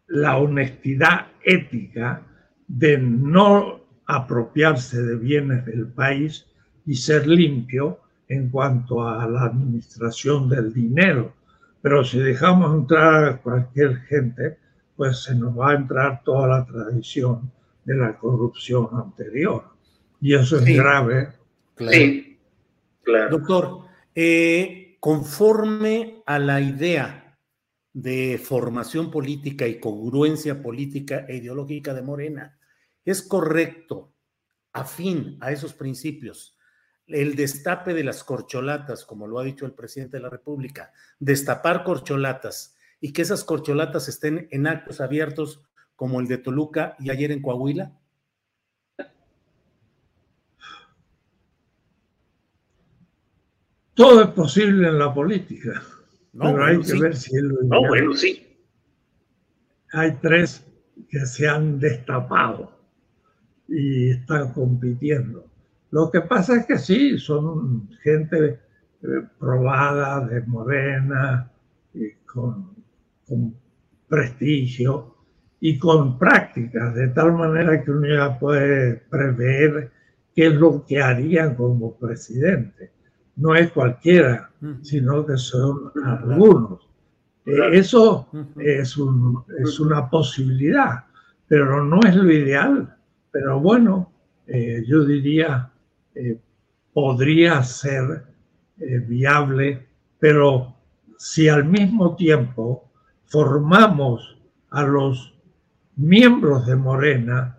la 0.07 0.37
honestidad 0.37 1.27
ética 1.43 2.21
de 2.67 2.97
no 2.97 3.79
apropiarse 4.05 5.01
de 5.01 5.15
bienes 5.15 5.65
del 5.65 5.87
país 5.87 6.45
y 6.85 6.95
ser 6.95 7.27
limpio 7.27 7.99
en 8.27 8.49
cuanto 8.49 9.07
a 9.07 9.25
la 9.25 9.43
administración 9.43 10.49
del 10.49 10.73
dinero. 10.73 11.33
Pero 11.81 12.03
si 12.03 12.19
dejamos 12.19 12.75
entrar 12.75 13.25
a 13.25 13.37
cualquier 13.37 13.97
gente, 14.01 14.57
pues 14.95 15.23
se 15.23 15.35
nos 15.35 15.57
va 15.57 15.71
a 15.71 15.75
entrar 15.75 16.23
toda 16.23 16.47
la 16.47 16.65
tradición 16.65 17.51
de 17.85 17.95
la 17.95 18.17
corrupción 18.17 18.89
anterior. 18.93 19.63
Y 20.19 20.33
eso 20.33 20.57
es 20.57 20.65
grave. 20.65 21.29
Sí, 21.77 22.39
claro. 23.03 23.37
Doctor, 23.37 23.81
eh, 24.15 24.97
conforme 24.99 26.23
a 26.25 26.39
la 26.39 26.59
idea 26.59 27.37
de 27.93 28.39
formación 28.43 29.09
política 29.11 29.67
y 29.67 29.79
congruencia 29.79 30.61
política 30.61 31.25
e 31.27 31.37
ideológica 31.37 31.93
de 31.93 32.01
Morena, 32.01 32.59
¿es 33.05 33.21
correcto, 33.21 34.13
afín 34.73 35.37
a 35.39 35.51
esos 35.51 35.73
principios, 35.73 36.56
el 37.07 37.35
destape 37.35 37.93
de 37.93 38.03
las 38.03 38.23
corcholatas, 38.23 39.05
como 39.05 39.27
lo 39.27 39.39
ha 39.39 39.43
dicho 39.43 39.65
el 39.65 39.73
presidente 39.73 40.17
de 40.17 40.23
la 40.23 40.29
República, 40.29 40.91
destapar 41.19 41.83
corcholatas 41.83 42.75
y 42.99 43.13
que 43.13 43.21
esas 43.21 43.43
corcholatas 43.43 44.09
estén 44.09 44.47
en 44.51 44.67
actos 44.67 44.99
abiertos 45.01 45.63
como 45.95 46.19
el 46.19 46.27
de 46.27 46.37
Toluca 46.37 46.95
y 46.99 47.09
ayer 47.09 47.31
en 47.31 47.41
Coahuila? 47.41 47.91
Todo 53.93 54.23
es 54.23 54.29
posible 54.29 54.89
en 54.89 54.99
la 54.99 55.11
política, 55.11 55.81
pero 56.31 56.63
hay 56.63 56.79
que 56.81 56.99
ver 56.99 57.15
si 57.15 57.35
es 57.35 57.41
lo 57.41 57.63
No, 57.63 57.87
bueno, 57.87 58.13
sí. 58.13 58.43
Hay 59.91 60.15
tres 60.21 60.63
que 61.09 61.25
se 61.25 61.47
han 61.47 61.79
destapado 61.79 62.79
y 63.67 64.11
están 64.11 64.53
compitiendo. 64.53 65.46
Lo 65.91 66.11
que 66.11 66.21
pasa 66.21 66.57
es 66.57 66.65
que 66.65 66.77
sí, 66.77 67.17
son 67.17 67.89
gente 68.03 68.59
eh, 69.01 69.07
probada, 69.39 70.25
de 70.25 70.41
morena, 70.41 71.51
y 71.93 72.11
con, 72.25 72.75
con 73.27 73.55
prestigio 74.07 75.15
y 75.59 75.77
con 75.79 76.17
prácticas, 76.19 76.93
de 76.93 77.07
tal 77.09 77.33
manera 77.33 77.83
que 77.83 77.91
uno 77.91 78.07
ya 78.07 78.37
puede 78.37 78.95
prever 79.09 79.91
qué 80.35 80.47
es 80.47 80.53
lo 80.53 80.85
que 80.85 81.01
harían 81.01 81.55
como 81.55 81.97
presidente. 81.97 82.91
No 83.37 83.55
es 83.55 83.71
cualquiera, 83.71 84.51
sino 84.81 85.25
que 85.25 85.37
son 85.37 85.91
algunos. 86.03 86.87
Eh, 87.45 87.69
eso 87.73 88.27
es, 88.57 88.97
una 88.97 90.09
posibilidad, 90.09 91.05
pero 91.47 91.83
no 91.83 91.99
es 92.07 92.15
lo 92.15 92.31
ideal. 92.31 92.95
Pero 93.31 93.59
bueno, 93.59 94.11
eh, 94.47 94.83
yo 94.85 95.05
diría, 95.05 95.71
eh, 96.17 96.39
podría 96.93 97.63
ser 97.63 98.25
viable, 99.07 99.87
pero 100.19 100.75
si 101.17 101.49
al 101.49 101.65
mismo 101.65 102.15
tiempo 102.15 102.91
formamos 103.25 104.37
a 104.69 104.83
los 104.83 105.33
miembros 105.95 106.67
de 106.67 106.75
Morena 106.75 107.57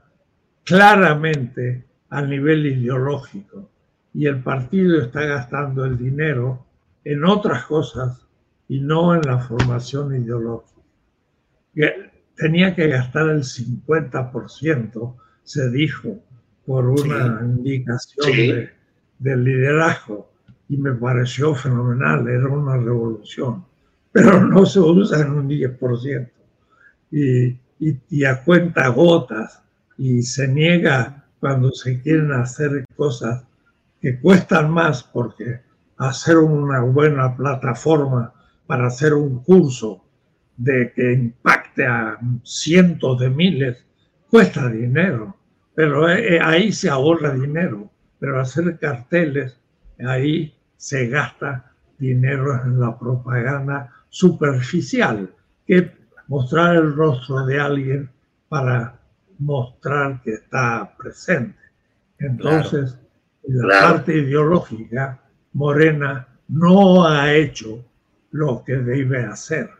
claramente 0.63 1.85
a 2.09 2.23
nivel 2.23 2.67
ideológico, 2.67 3.69
y 4.15 4.27
el 4.27 4.43
partido 4.43 5.01
está 5.01 5.25
gastando 5.25 5.85
el 5.85 5.97
dinero 5.97 6.67
en 7.05 7.25
otras 7.25 7.65
cosas 7.67 8.27
y 8.69 8.81
no 8.81 9.15
en 9.15 9.23
la 9.23 9.39
formación 9.39 10.15
ideológica. 10.15 10.83
Tenía 12.35 12.75
que 12.75 12.89
gastar 12.89 13.29
el 13.31 13.43
50%, 13.43 15.17
se 15.43 15.71
dijo, 15.71 16.19
por 16.69 16.85
una 16.85 17.41
indicación 17.43 18.69
del 19.19 19.43
liderazgo 19.43 20.31
y 20.69 20.77
me 20.77 20.93
pareció 20.93 21.55
fenomenal, 21.55 22.29
era 22.29 22.47
una 22.47 22.77
revolución, 22.77 23.65
pero 24.13 24.45
no 24.47 24.67
se 24.67 24.79
usa 24.79 25.23
en 25.23 25.31
un 25.31 25.49
10% 25.49 26.29
y, 27.11 27.47
y, 27.47 27.99
y 28.11 28.25
a 28.27 28.45
cuenta 28.45 28.87
gotas 28.89 29.63
y 29.97 30.21
se 30.21 30.47
niega 30.47 31.25
cuando 31.41 31.73
se 31.73 32.03
quieren 32.03 32.33
hacer 32.33 32.85
cosas 32.95 33.45
que 34.03 34.21
cuestan 34.21 34.71
más 34.71 35.03
porque 35.03 35.61
hacer 35.97 36.37
una 36.37 36.81
buena 36.81 37.35
plataforma 37.35 38.35
para 38.67 38.89
hacer 38.89 39.15
un 39.15 39.43
curso 39.43 40.05
de 40.59 40.93
que 40.95 41.15
impacte 41.15 41.87
a 41.87 42.19
cientos 42.43 43.19
de 43.21 43.31
miles 43.31 43.87
cuesta 44.29 44.69
dinero, 44.69 45.38
pero 45.79 46.09
eh, 46.09 46.35
eh, 46.35 46.41
ahí 46.43 46.73
se 46.73 46.91
ahorra 46.91 47.35
dinero, 47.35 47.89
pero 48.19 48.41
hacer 48.41 48.81
carteles, 48.81 49.61
ahí 50.05 50.53
se 50.77 51.07
gasta 51.07 51.71
dinero 51.99 52.61
en 52.65 52.81
la 52.81 52.99
propaganda 52.99 53.89
superficial, 54.09 55.33
que 55.69 55.93
mostrar 56.27 56.75
el 56.75 56.97
rostro 56.97 57.47
de 57.47 57.61
alguien 57.61 58.11
para 58.49 58.99
mostrar 59.39 60.21
que 60.23 60.33
está 60.33 60.97
presente. 60.99 61.61
Entonces, 62.19 62.99
la 63.45 63.81
parte 63.81 64.17
ideológica, 64.17 65.21
Morena 65.53 66.27
no 66.49 67.07
ha 67.07 67.33
hecho 67.33 67.85
lo 68.33 68.65
que 68.65 68.79
debe 68.79 69.27
hacer. 69.27 69.71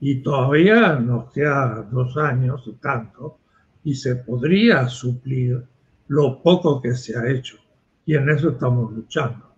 Y 0.00 0.22
todavía 0.22 0.94
nos 0.94 1.30
queda 1.30 1.86
dos 1.90 2.16
años 2.16 2.62
y 2.64 2.72
tanto, 2.76 3.38
y 3.86 3.94
se 3.94 4.16
podría 4.16 4.88
suplir 4.88 5.62
lo 6.08 6.42
poco 6.42 6.82
que 6.82 6.96
se 6.96 7.16
ha 7.16 7.30
hecho. 7.30 7.56
Y 8.04 8.16
en 8.16 8.28
eso 8.28 8.50
estamos 8.50 8.92
luchando. 8.92 9.54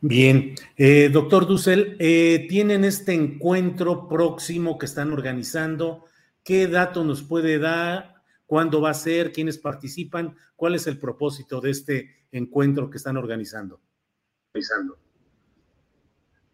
Bien, 0.00 0.54
eh, 0.78 1.10
doctor 1.12 1.46
Dussel, 1.46 1.94
eh, 1.98 2.46
tienen 2.48 2.84
este 2.84 3.12
encuentro 3.12 4.08
próximo 4.08 4.78
que 4.78 4.86
están 4.86 5.12
organizando. 5.12 6.06
¿Qué 6.42 6.68
dato 6.68 7.04
nos 7.04 7.22
puede 7.22 7.58
dar? 7.58 8.14
¿Cuándo 8.46 8.80
va 8.80 8.90
a 8.90 8.94
ser? 8.94 9.30
¿Quiénes 9.30 9.58
participan? 9.58 10.34
¿Cuál 10.56 10.76
es 10.76 10.86
el 10.86 10.98
propósito 10.98 11.60
de 11.60 11.70
este 11.70 12.26
encuentro 12.32 12.88
que 12.88 12.96
están 12.96 13.18
organizando? 13.18 13.78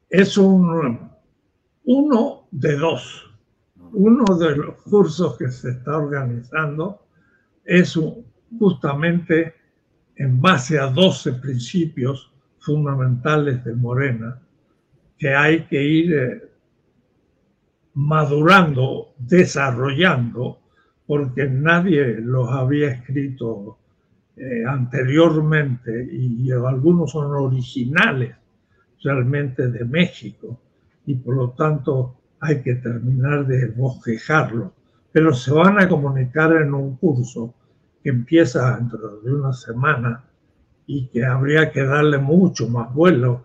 Es 0.09 0.37
un 0.37 1.09
uno 1.85 2.49
de 2.51 2.75
dos. 2.75 3.30
Uno 3.93 4.25
de 4.37 4.57
los 4.57 4.83
cursos 4.83 5.37
que 5.37 5.51
se 5.51 5.71
está 5.71 5.99
organizando 5.99 7.03
es 7.65 7.99
justamente 8.59 9.55
en 10.17 10.41
base 10.41 10.79
a 10.79 10.87
12 10.87 11.35
principios 11.35 12.33
fundamentales 12.59 13.65
de 13.65 13.75
Morena 13.75 14.41
que 15.19 15.35
hay 15.35 15.67
que 15.67 15.83
ir 15.83 16.15
eh, 16.15 16.43
madurando, 17.95 19.15
desarrollando, 19.19 20.61
porque 21.07 21.47
nadie 21.47 22.21
los 22.21 22.49
había 22.51 22.89
escrito 22.89 23.79
eh, 24.37 24.65
anteriormente 24.67 26.09
y, 26.11 26.51
algunos 26.53 27.11
son 27.11 27.33
originales 27.33 28.35
realmente 29.03 29.69
de 29.69 29.85
México 29.85 30.61
y 31.07 31.17
por 31.17 31.37
lo 31.37 31.51
tanto 31.51 32.20
hay 32.41 32.63
que 32.63 32.77
terminar 32.77 33.47
de 33.47 33.67
bosquejarlo. 33.69 34.73
Pero 35.13 35.35
se 35.35 35.53
van 35.53 35.81
a 35.81 35.89
comunicar 35.89 36.53
en 36.53 36.73
un 36.75 36.97
curso 36.97 37.55
que 38.03 38.11
empieza 38.11 38.77
dentro 38.77 39.21
de 39.21 39.35
una 39.35 39.53
semana 39.53 40.25
y 40.87 41.09
que 41.09 41.25
habría 41.25 41.71
que 41.71 41.85
darle 41.85 42.19
mucho 42.19 42.69
más 42.69 42.93
vuelo, 42.95 43.45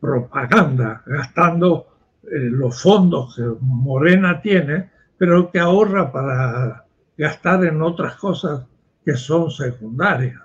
propaganda, 0.00 1.02
gastando 1.06 1.86
eh, 2.22 2.50
los 2.50 2.80
fondos 2.82 3.34
que 3.36 3.42
Morena 3.60 4.40
tiene, 4.40 4.90
pero 5.18 5.50
que 5.50 5.58
ahorra 5.58 6.12
para 6.12 6.84
gastar 7.16 7.64
en 7.64 7.82
otras 7.82 8.16
cosas 8.16 8.66
que 9.04 9.14
son 9.14 9.50
secundarias. 9.50 10.40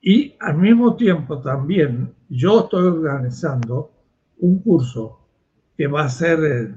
Y 0.00 0.34
al 0.40 0.58
mismo 0.58 0.96
tiempo 0.96 1.40
también 1.40 2.14
yo 2.28 2.60
estoy 2.60 2.86
organizando 2.86 3.90
un 4.38 4.58
curso 4.60 5.20
que 5.76 5.86
va 5.86 6.04
a 6.04 6.08
ser 6.08 6.74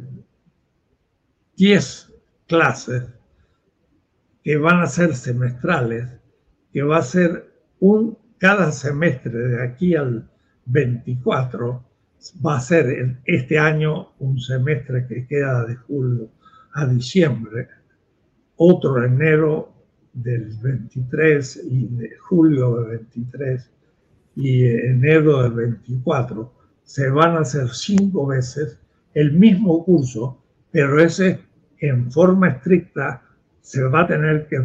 10 1.57 2.13
clases 2.47 3.03
que 4.43 4.57
van 4.57 4.81
a 4.81 4.87
ser 4.87 5.15
semestrales, 5.15 6.07
que 6.71 6.83
va 6.83 6.97
a 6.99 7.01
ser 7.01 7.51
un 7.79 8.17
cada 8.37 8.71
semestre 8.71 9.31
de 9.31 9.63
aquí 9.63 9.95
al 9.95 10.29
24 10.65 11.83
va 12.45 12.57
a 12.57 12.61
ser 12.61 13.19
este 13.25 13.57
año 13.57 14.09
un 14.19 14.39
semestre 14.39 15.05
que 15.07 15.25
queda 15.27 15.65
de 15.65 15.75
julio 15.75 16.29
a 16.73 16.85
diciembre, 16.85 17.67
otro 18.57 19.03
enero 19.03 19.73
del 20.13 20.55
23 20.61 21.61
y 21.69 21.87
de 21.87 22.17
julio 22.17 22.75
del 22.75 22.97
23 22.97 23.71
y 24.35 24.65
enero 24.65 25.43
del 25.43 25.53
24, 25.53 26.53
se 26.83 27.09
van 27.09 27.37
a 27.37 27.41
hacer 27.41 27.69
cinco 27.69 28.27
veces 28.27 28.77
el 29.13 29.33
mismo 29.33 29.83
curso, 29.83 30.43
pero 30.71 31.01
ese 31.01 31.39
en 31.79 32.11
forma 32.11 32.49
estricta 32.49 33.21
se 33.61 33.83
va 33.83 34.01
a 34.01 34.07
tener 34.07 34.47
que 34.47 34.63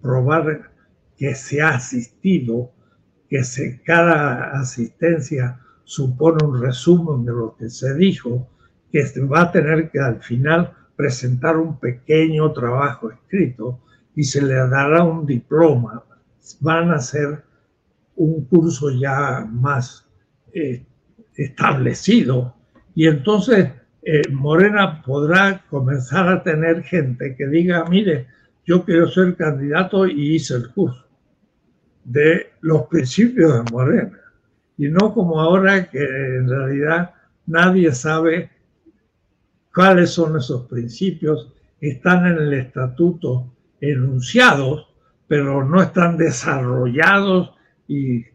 probar 0.00 0.70
que 1.16 1.34
se 1.34 1.62
ha 1.62 1.70
asistido, 1.70 2.72
que 3.28 3.42
cada 3.84 4.60
asistencia 4.60 5.58
supone 5.84 6.44
un 6.44 6.60
resumen 6.60 7.24
de 7.24 7.32
lo 7.32 7.56
que 7.56 7.70
se 7.70 7.94
dijo, 7.94 8.48
que 8.90 9.06
se 9.06 9.24
va 9.24 9.42
a 9.42 9.52
tener 9.52 9.90
que 9.90 10.00
al 10.00 10.22
final 10.22 10.74
presentar 10.96 11.56
un 11.56 11.78
pequeño 11.78 12.52
trabajo 12.52 13.10
escrito 13.10 13.80
y 14.14 14.24
se 14.24 14.42
le 14.42 14.54
dará 14.54 15.02
un 15.02 15.26
diploma. 15.26 16.04
Van 16.60 16.90
a 16.90 16.98
ser 16.98 17.42
un 18.16 18.44
curso 18.44 18.90
ya 18.90 19.48
más 19.50 20.06
eh, 20.52 20.84
establecido 21.34 22.54
y 22.94 23.06
entonces 23.06 23.70
eh, 24.02 24.22
Morena 24.30 25.02
podrá 25.02 25.64
comenzar 25.70 26.28
a 26.28 26.42
tener 26.42 26.82
gente 26.82 27.36
que 27.36 27.46
diga, 27.46 27.84
mire, 27.84 28.26
yo 28.64 28.84
quiero 28.84 29.08
ser 29.08 29.36
candidato 29.36 30.06
y 30.06 30.34
hice 30.34 30.54
el 30.54 30.70
curso 30.70 31.06
de 32.04 32.52
los 32.60 32.86
principios 32.86 33.52
de 33.54 33.70
Morena. 33.70 34.18
Y 34.76 34.88
no 34.88 35.12
como 35.12 35.40
ahora 35.40 35.88
que 35.88 36.02
en 36.02 36.48
realidad 36.48 37.14
nadie 37.46 37.92
sabe 37.92 38.50
cuáles 39.74 40.10
son 40.10 40.36
esos 40.36 40.66
principios, 40.66 41.52
están 41.80 42.26
en 42.26 42.38
el 42.38 42.52
estatuto 42.54 43.52
enunciados, 43.80 44.88
pero 45.26 45.64
no 45.64 45.82
están 45.82 46.16
desarrollados 46.16 47.54
y 47.88 48.18
eh, 48.18 48.26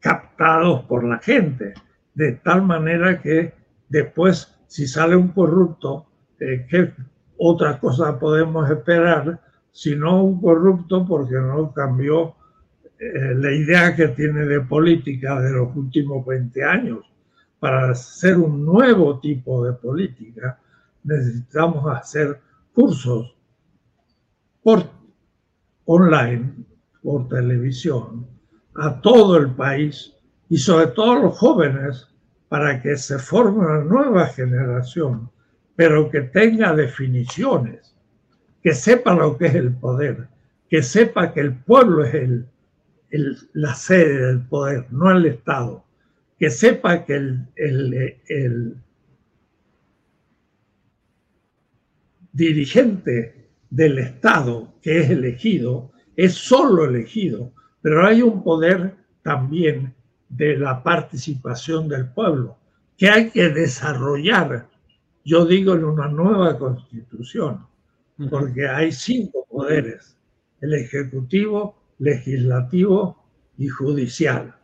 captados 0.00 0.84
por 0.84 1.04
la 1.04 1.18
gente, 1.18 1.74
de 2.14 2.32
tal 2.32 2.62
manera 2.62 3.20
que 3.20 3.52
después, 3.88 4.55
si 4.66 4.86
sale 4.86 5.16
un 5.16 5.28
corrupto, 5.28 6.06
¿qué 6.38 6.92
otra 7.38 7.78
cosa 7.78 8.18
podemos 8.18 8.68
esperar? 8.70 9.40
Si 9.72 9.94
no 9.94 10.24
un 10.24 10.40
corrupto 10.40 11.06
porque 11.06 11.36
no 11.36 11.72
cambió 11.72 12.34
eh, 12.98 13.34
la 13.34 13.52
idea 13.52 13.94
que 13.94 14.08
tiene 14.08 14.46
de 14.46 14.60
política 14.62 15.38
de 15.40 15.52
los 15.52 15.76
últimos 15.76 16.24
20 16.24 16.64
años. 16.64 17.00
Para 17.58 17.90
hacer 17.90 18.36
un 18.38 18.64
nuevo 18.64 19.18
tipo 19.18 19.64
de 19.64 19.72
política 19.72 20.58
necesitamos 21.04 21.86
hacer 21.94 22.40
cursos 22.74 23.34
por 24.62 24.84
online, 25.84 26.54
por 27.02 27.28
televisión, 27.28 28.26
a 28.74 29.00
todo 29.00 29.36
el 29.36 29.50
país 29.50 30.12
y 30.48 30.58
sobre 30.58 30.88
todo 30.88 31.12
a 31.12 31.20
los 31.20 31.38
jóvenes 31.38 32.08
para 32.48 32.80
que 32.80 32.96
se 32.96 33.18
forme 33.18 33.58
una 33.58 33.84
nueva 33.84 34.26
generación, 34.26 35.30
pero 35.74 36.10
que 36.10 36.22
tenga 36.22 36.74
definiciones, 36.74 37.94
que 38.62 38.74
sepa 38.74 39.14
lo 39.14 39.36
que 39.36 39.46
es 39.46 39.54
el 39.54 39.72
poder, 39.74 40.28
que 40.68 40.82
sepa 40.82 41.32
que 41.32 41.40
el 41.40 41.54
pueblo 41.54 42.04
es 42.04 42.14
el, 42.14 42.48
la 43.52 43.74
sede 43.74 44.26
del 44.26 44.40
poder, 44.42 44.86
no 44.90 45.10
el 45.10 45.26
Estado, 45.26 45.84
que 46.38 46.50
sepa 46.50 47.04
que 47.04 47.14
el, 47.14 48.16
el 48.28 48.76
dirigente 52.32 53.48
del 53.70 53.98
Estado 53.98 54.74
que 54.82 55.00
es 55.00 55.10
elegido 55.10 55.90
es 56.16 56.34
solo 56.34 56.84
elegido, 56.84 57.52
pero 57.80 58.06
hay 58.06 58.22
un 58.22 58.42
poder 58.42 58.94
también 59.22 59.94
de 60.28 60.56
la 60.56 60.82
participación 60.82 61.88
del 61.88 62.08
pueblo 62.08 62.56
que 62.96 63.10
hay 63.10 63.30
que 63.30 63.50
desarrollar, 63.50 64.68
yo 65.24 65.44
digo, 65.44 65.74
en 65.74 65.84
una 65.84 66.08
nueva 66.08 66.58
constitución, 66.58 67.66
porque 68.30 68.68
hay 68.68 68.92
cinco 68.92 69.46
poderes, 69.50 70.16
el 70.60 70.74
ejecutivo, 70.74 71.76
legislativo 71.98 73.22
y 73.58 73.68
judicial. 73.68 74.54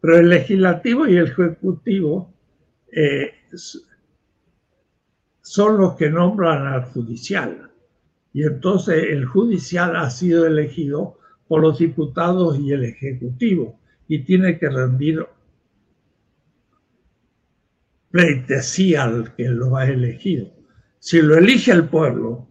Pero 0.00 0.18
el 0.18 0.28
legislativo 0.30 1.06
y 1.06 1.16
el 1.16 1.26
ejecutivo 1.26 2.32
eh, 2.90 3.32
son 5.42 5.78
los 5.78 5.94
que 5.96 6.10
nombran 6.10 6.66
al 6.66 6.84
judicial. 6.84 7.70
Y 8.32 8.44
entonces 8.44 9.04
el 9.10 9.26
judicial 9.26 9.96
ha 9.96 10.10
sido 10.10 10.46
elegido 10.46 11.18
por 11.46 11.60
los 11.60 11.78
diputados 11.78 12.58
y 12.58 12.72
el 12.72 12.84
ejecutivo 12.84 13.78
y 14.08 14.20
tiene 14.20 14.58
que 14.58 14.68
rendir 14.68 15.26
pleitesía 18.10 19.04
al 19.04 19.34
que 19.34 19.48
lo 19.48 19.76
ha 19.76 19.86
elegido. 19.86 20.50
Si 20.98 21.20
lo 21.20 21.36
elige 21.36 21.72
el 21.72 21.88
pueblo, 21.88 22.46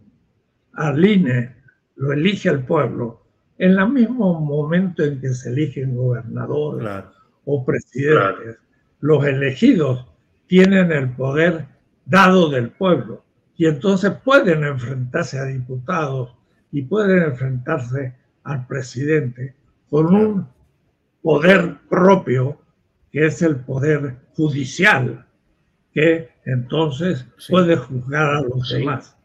al 0.74 1.04
INE 1.04 1.56
lo 1.96 2.12
elige 2.12 2.50
el 2.50 2.64
pueblo, 2.64 3.22
en 3.58 3.78
el 3.78 3.88
mismo 3.88 4.40
momento 4.40 5.04
en 5.04 5.20
que 5.20 5.32
se 5.32 5.50
eligen 5.50 5.96
gobernadores 5.96 7.04
o 7.44 7.64
presidentes, 7.64 8.58
los 9.00 9.24
elegidos 9.24 10.06
tienen 10.46 10.90
el 10.92 11.10
poder 11.10 11.66
dado 12.04 12.50
del 12.50 12.70
pueblo 12.70 13.24
y 13.56 13.66
entonces 13.66 14.12
pueden 14.24 14.64
enfrentarse 14.64 15.38
a 15.38 15.44
diputados 15.44 16.34
y 16.72 16.82
pueden 16.82 17.22
enfrentarse 17.22 18.14
al 18.42 18.66
presidente 18.66 19.54
con 19.88 20.14
un 20.14 20.48
poder 21.24 21.78
propio 21.88 22.60
que 23.10 23.24
es 23.24 23.40
el 23.40 23.56
poder 23.56 24.16
judicial, 24.36 25.24
que 25.94 26.28
entonces 26.44 27.26
puede 27.48 27.76
juzgar 27.76 28.26
a 28.26 28.42
los 28.42 28.68
demás, 28.68 29.16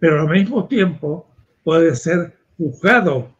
pero 0.00 0.22
al 0.22 0.30
mismo 0.30 0.66
tiempo 0.66 1.28
puede 1.62 1.94
ser 1.94 2.36
juzgado 2.58 3.32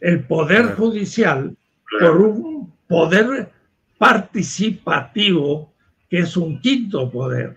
el 0.00 0.24
poder 0.26 0.74
judicial 0.74 1.56
por 2.00 2.20
un 2.20 2.72
poder 2.88 3.52
participativo 3.96 5.72
que 6.10 6.18
es 6.18 6.36
un 6.36 6.60
quinto 6.60 7.12
poder 7.12 7.54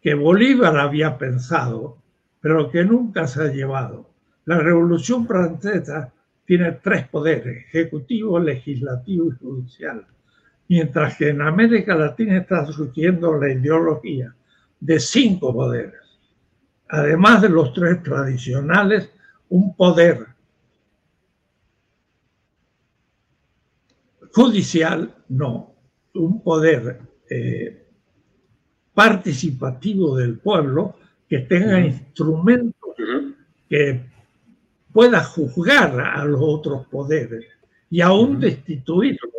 que 0.00 0.14
Bolívar 0.14 0.78
había 0.78 1.18
pensado, 1.18 1.98
pero 2.40 2.70
que 2.70 2.84
nunca 2.84 3.26
se 3.26 3.42
ha 3.42 3.52
llevado. 3.52 4.08
La 4.44 4.58
Revolución 4.58 5.26
Francesa 5.26 6.12
tiene 6.46 6.72
tres 6.82 7.08
poderes, 7.08 7.66
ejecutivo, 7.66 8.38
legislativo 8.38 9.28
y 9.28 9.36
judicial, 9.36 10.06
mientras 10.68 11.16
que 11.16 11.30
en 11.30 11.42
América 11.42 11.94
Latina 11.94 12.38
está 12.38 12.64
surgiendo 12.66 13.36
la 13.36 13.52
ideología 13.52 14.34
de 14.80 15.00
cinco 15.00 15.52
poderes. 15.52 16.00
Además 16.88 17.42
de 17.42 17.48
los 17.48 17.72
tres 17.74 18.02
tradicionales, 18.02 19.10
un 19.48 19.74
poder 19.74 20.26
judicial, 24.32 25.14
no, 25.28 25.74
un 26.14 26.42
poder 26.42 27.00
eh, 27.28 27.86
participativo 28.94 30.16
del 30.16 30.38
pueblo 30.38 30.96
que 31.28 31.40
tenga 31.40 31.80
instrumentos 31.80 32.94
que 33.68 34.15
pueda 34.96 35.22
juzgar 35.22 36.00
a 36.00 36.24
los 36.24 36.40
otros 36.42 36.86
poderes 36.86 37.44
y 37.90 38.00
aún 38.00 38.40
destituirlos. 38.40 39.30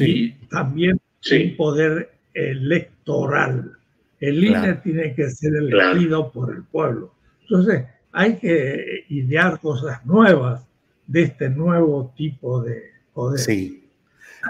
Y 0.00 0.30
también 0.48 0.98
un 1.30 1.56
poder 1.58 2.10
electoral. 2.32 3.70
El 4.18 4.42
INE 4.42 4.76
tiene 4.76 5.14
que 5.14 5.28
ser 5.28 5.56
elegido 5.56 6.32
por 6.32 6.54
el 6.54 6.62
pueblo. 6.62 7.12
Entonces, 7.42 7.84
hay 8.12 8.38
que 8.38 9.04
idear 9.10 9.60
cosas 9.60 10.06
nuevas 10.06 10.66
de 11.06 11.24
este 11.24 11.50
nuevo 11.50 12.10
tipo 12.16 12.62
de 12.62 12.92
poder. 13.12 13.40
Sí. 13.40 13.90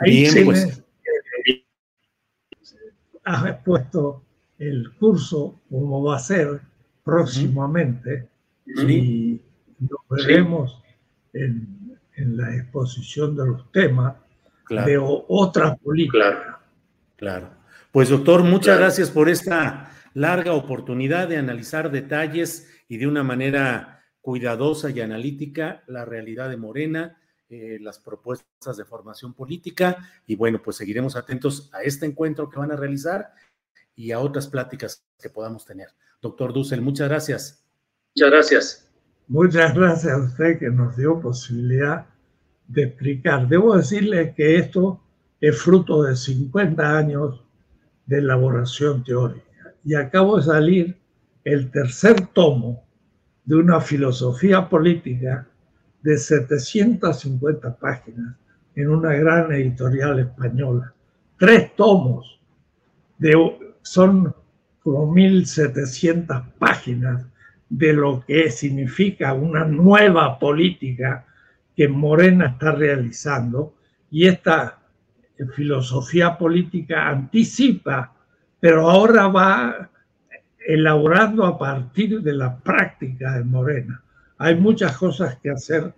Bien, 0.05 0.45
pues. 0.45 0.85
has 3.25 3.57
puesto 3.65 4.23
el 4.61 4.89
curso 5.01 5.61
como 5.69 6.05
va 6.05 6.15
a 6.15 6.21
ser 6.21 6.61
próximamente 7.03 8.29
y 8.67 9.41
lo 9.89 9.99
veremos 10.09 10.83
en, 11.33 11.99
la 12.17 12.55
exposición 12.55 13.35
de 13.35 13.47
los 13.47 13.73
temas 13.73 14.15
de 14.69 14.99
otra 14.99 15.75
política. 15.77 16.61
Claro, 17.17 17.51
Pues 17.91 18.11
doctor, 18.11 18.43
muchas 18.43 18.79
gracias 18.79 19.11
por 19.11 19.29
esta 19.29 19.91
larga 20.15 20.53
oportunidad 20.53 21.29
de 21.29 21.39
analizar 21.39 21.91
detalles 21.91 22.69
y 22.89 22.99
de 22.99 23.07
una 23.07 23.23
manera 23.23 24.05
cuidadosa 24.21 24.91
y 24.91 25.01
analítica 25.01 25.83
la 25.87 26.05
realidad 26.05 26.49
de 26.49 26.57
Morena 26.57 27.19
eh, 27.55 27.77
las 27.83 27.99
propuestas 27.99 28.79
de 28.79 28.85
formación 28.87 29.35
política 29.35 30.09
y 30.27 30.37
bueno, 30.37 30.63
pues 30.63 30.77
seguiremos 30.79 31.17
atentos 31.17 31.69
a 31.75 31.83
este 31.83 32.07
encuentro 32.07 32.49
que 32.49 32.59
van 32.59 32.73
a 32.73 32.77
realizar 32.77 33.35
y 33.95 34.11
a 34.11 34.21
otras 34.21 34.49
pláticas 34.49 35.05
que 35.21 35.29
podamos 35.29 35.67
tener. 35.67 35.89
Doctor 36.23 36.55
Dussel, 36.55 36.81
muchas 36.81 37.11
gracias. 37.11 37.63
Muchas 38.15 38.31
gracias. 38.31 38.92
Muchas 39.29 39.75
gracias 39.75 40.13
a 40.13 40.19
usted 40.19 40.59
que 40.59 40.71
nos 40.71 40.97
dio 40.97 41.21
posibilidad 41.21 42.07
de 42.69 42.85
explicar. 42.85 43.49
Debo 43.49 43.77
decirle 43.77 44.35
que 44.35 44.57
esto 44.57 45.01
es 45.41 45.61
fruto 45.61 46.03
de 46.03 46.17
50 46.17 46.99
años 46.99 47.43
de 48.07 48.19
elaboración 48.19 49.05
teórica 49.05 49.75
y 49.85 49.95
acabo 49.95 50.37
de 50.37 50.43
salir 50.43 50.97
el 51.45 51.71
tercer 51.71 52.29
tomo 52.29 52.85
de 53.45 53.57
una 53.57 53.81
filosofía 53.81 54.69
política 54.69 55.49
de 56.03 56.17
750 56.17 57.77
páginas 57.77 58.37
en 58.75 58.89
una 58.89 59.13
gran 59.15 59.53
editorial 59.53 60.21
española. 60.21 60.93
Tres 61.39 61.75
tomos, 61.77 62.41
de, 63.19 63.35
son 63.83 64.35
como 64.83 65.13
1700 65.13 66.43
páginas 66.59 67.25
de 67.73 67.95
lo 67.95 68.23
que 68.27 68.51
significa 68.51 69.33
una 69.33 69.65
nueva 69.65 70.39
política 70.39 71.25
que 71.75 71.89
Morena 71.89 72.49
está 72.49 72.73
realizando. 72.73 73.77
Y 74.11 74.27
esta 74.27 74.79
filosofía 75.55 76.37
política 76.37 77.09
anticipa, 77.09 78.13
pero 78.61 78.91
ahora 78.91 79.29
va 79.29 79.91
elaborando 80.59 81.47
a 81.47 81.59
partir 81.59 82.21
de 82.21 82.35
la 82.35 82.59
práctica 82.59 83.39
de 83.39 83.45
Morena. 83.45 84.03
Hay 84.37 84.57
muchas 84.57 84.95
cosas 84.99 85.39
que 85.43 85.49
hacer 85.49 85.95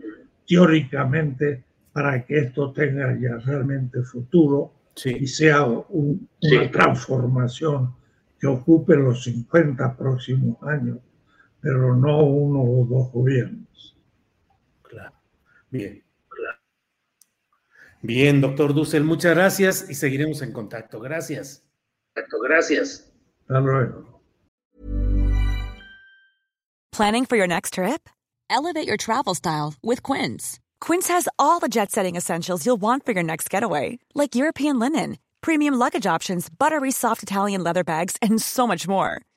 teóricamente 0.47 1.65
para 1.93 2.25
que 2.25 2.39
esto 2.39 2.73
tenga 2.73 3.19
ya 3.19 3.37
realmente 3.39 4.01
futuro 4.03 4.73
y 5.05 5.27
sea 5.27 5.65
una 5.65 6.71
transformación 6.71 7.95
que 8.39 8.47
ocupe 8.47 8.95
los 8.95 9.25
50 9.25 9.97
próximos 9.97 10.57
años, 10.63 10.99
pero 11.65 11.97
no 11.97 12.23
uno 12.23 12.61
o 12.63 12.85
dos 12.85 13.11
gobiernos. 13.11 13.97
Claro. 14.83 15.15
Bien. 15.71 16.05
Bien, 18.03 18.43
doctor 18.43 18.75
Dussel, 18.75 19.03
muchas 19.03 19.35
gracias 19.35 19.89
y 19.89 19.95
seguiremos 19.95 20.43
en 20.43 20.53
contacto. 20.53 21.01
Gracias. 21.01 21.65
Gracias. 22.47 23.11
Hasta 23.49 23.61
luego. 23.61 24.21
Planning 26.93 27.25
for 27.25 27.37
your 27.37 27.49
next 27.49 27.75
trip? 27.75 28.11
Elevate 28.51 28.87
your 28.87 28.99
travel 28.99 29.35
style 29.35 29.73
with 29.83 30.03
Quince. 30.03 30.61
Quince 30.83 31.09
has 31.09 31.29
all 31.39 31.61
the 31.61 31.69
jet 31.69 31.91
setting 31.91 32.15
essentials 32.15 32.67
you'll 32.67 32.77
want 32.77 33.07
for 33.07 33.13
your 33.13 33.25
next 33.25 33.49
getaway, 33.49 33.99
like 34.15 34.35
European 34.35 34.79
linen, 34.79 35.17
premium 35.41 35.75
luggage 35.75 36.07
options, 36.07 36.51
buttery 36.51 36.91
soft 36.91 37.23
Italian 37.23 37.65
leather 37.65 37.85
bags, 37.85 38.19
and 38.21 38.41
so 38.41 38.67
much 38.67 38.87
more. 38.87 39.23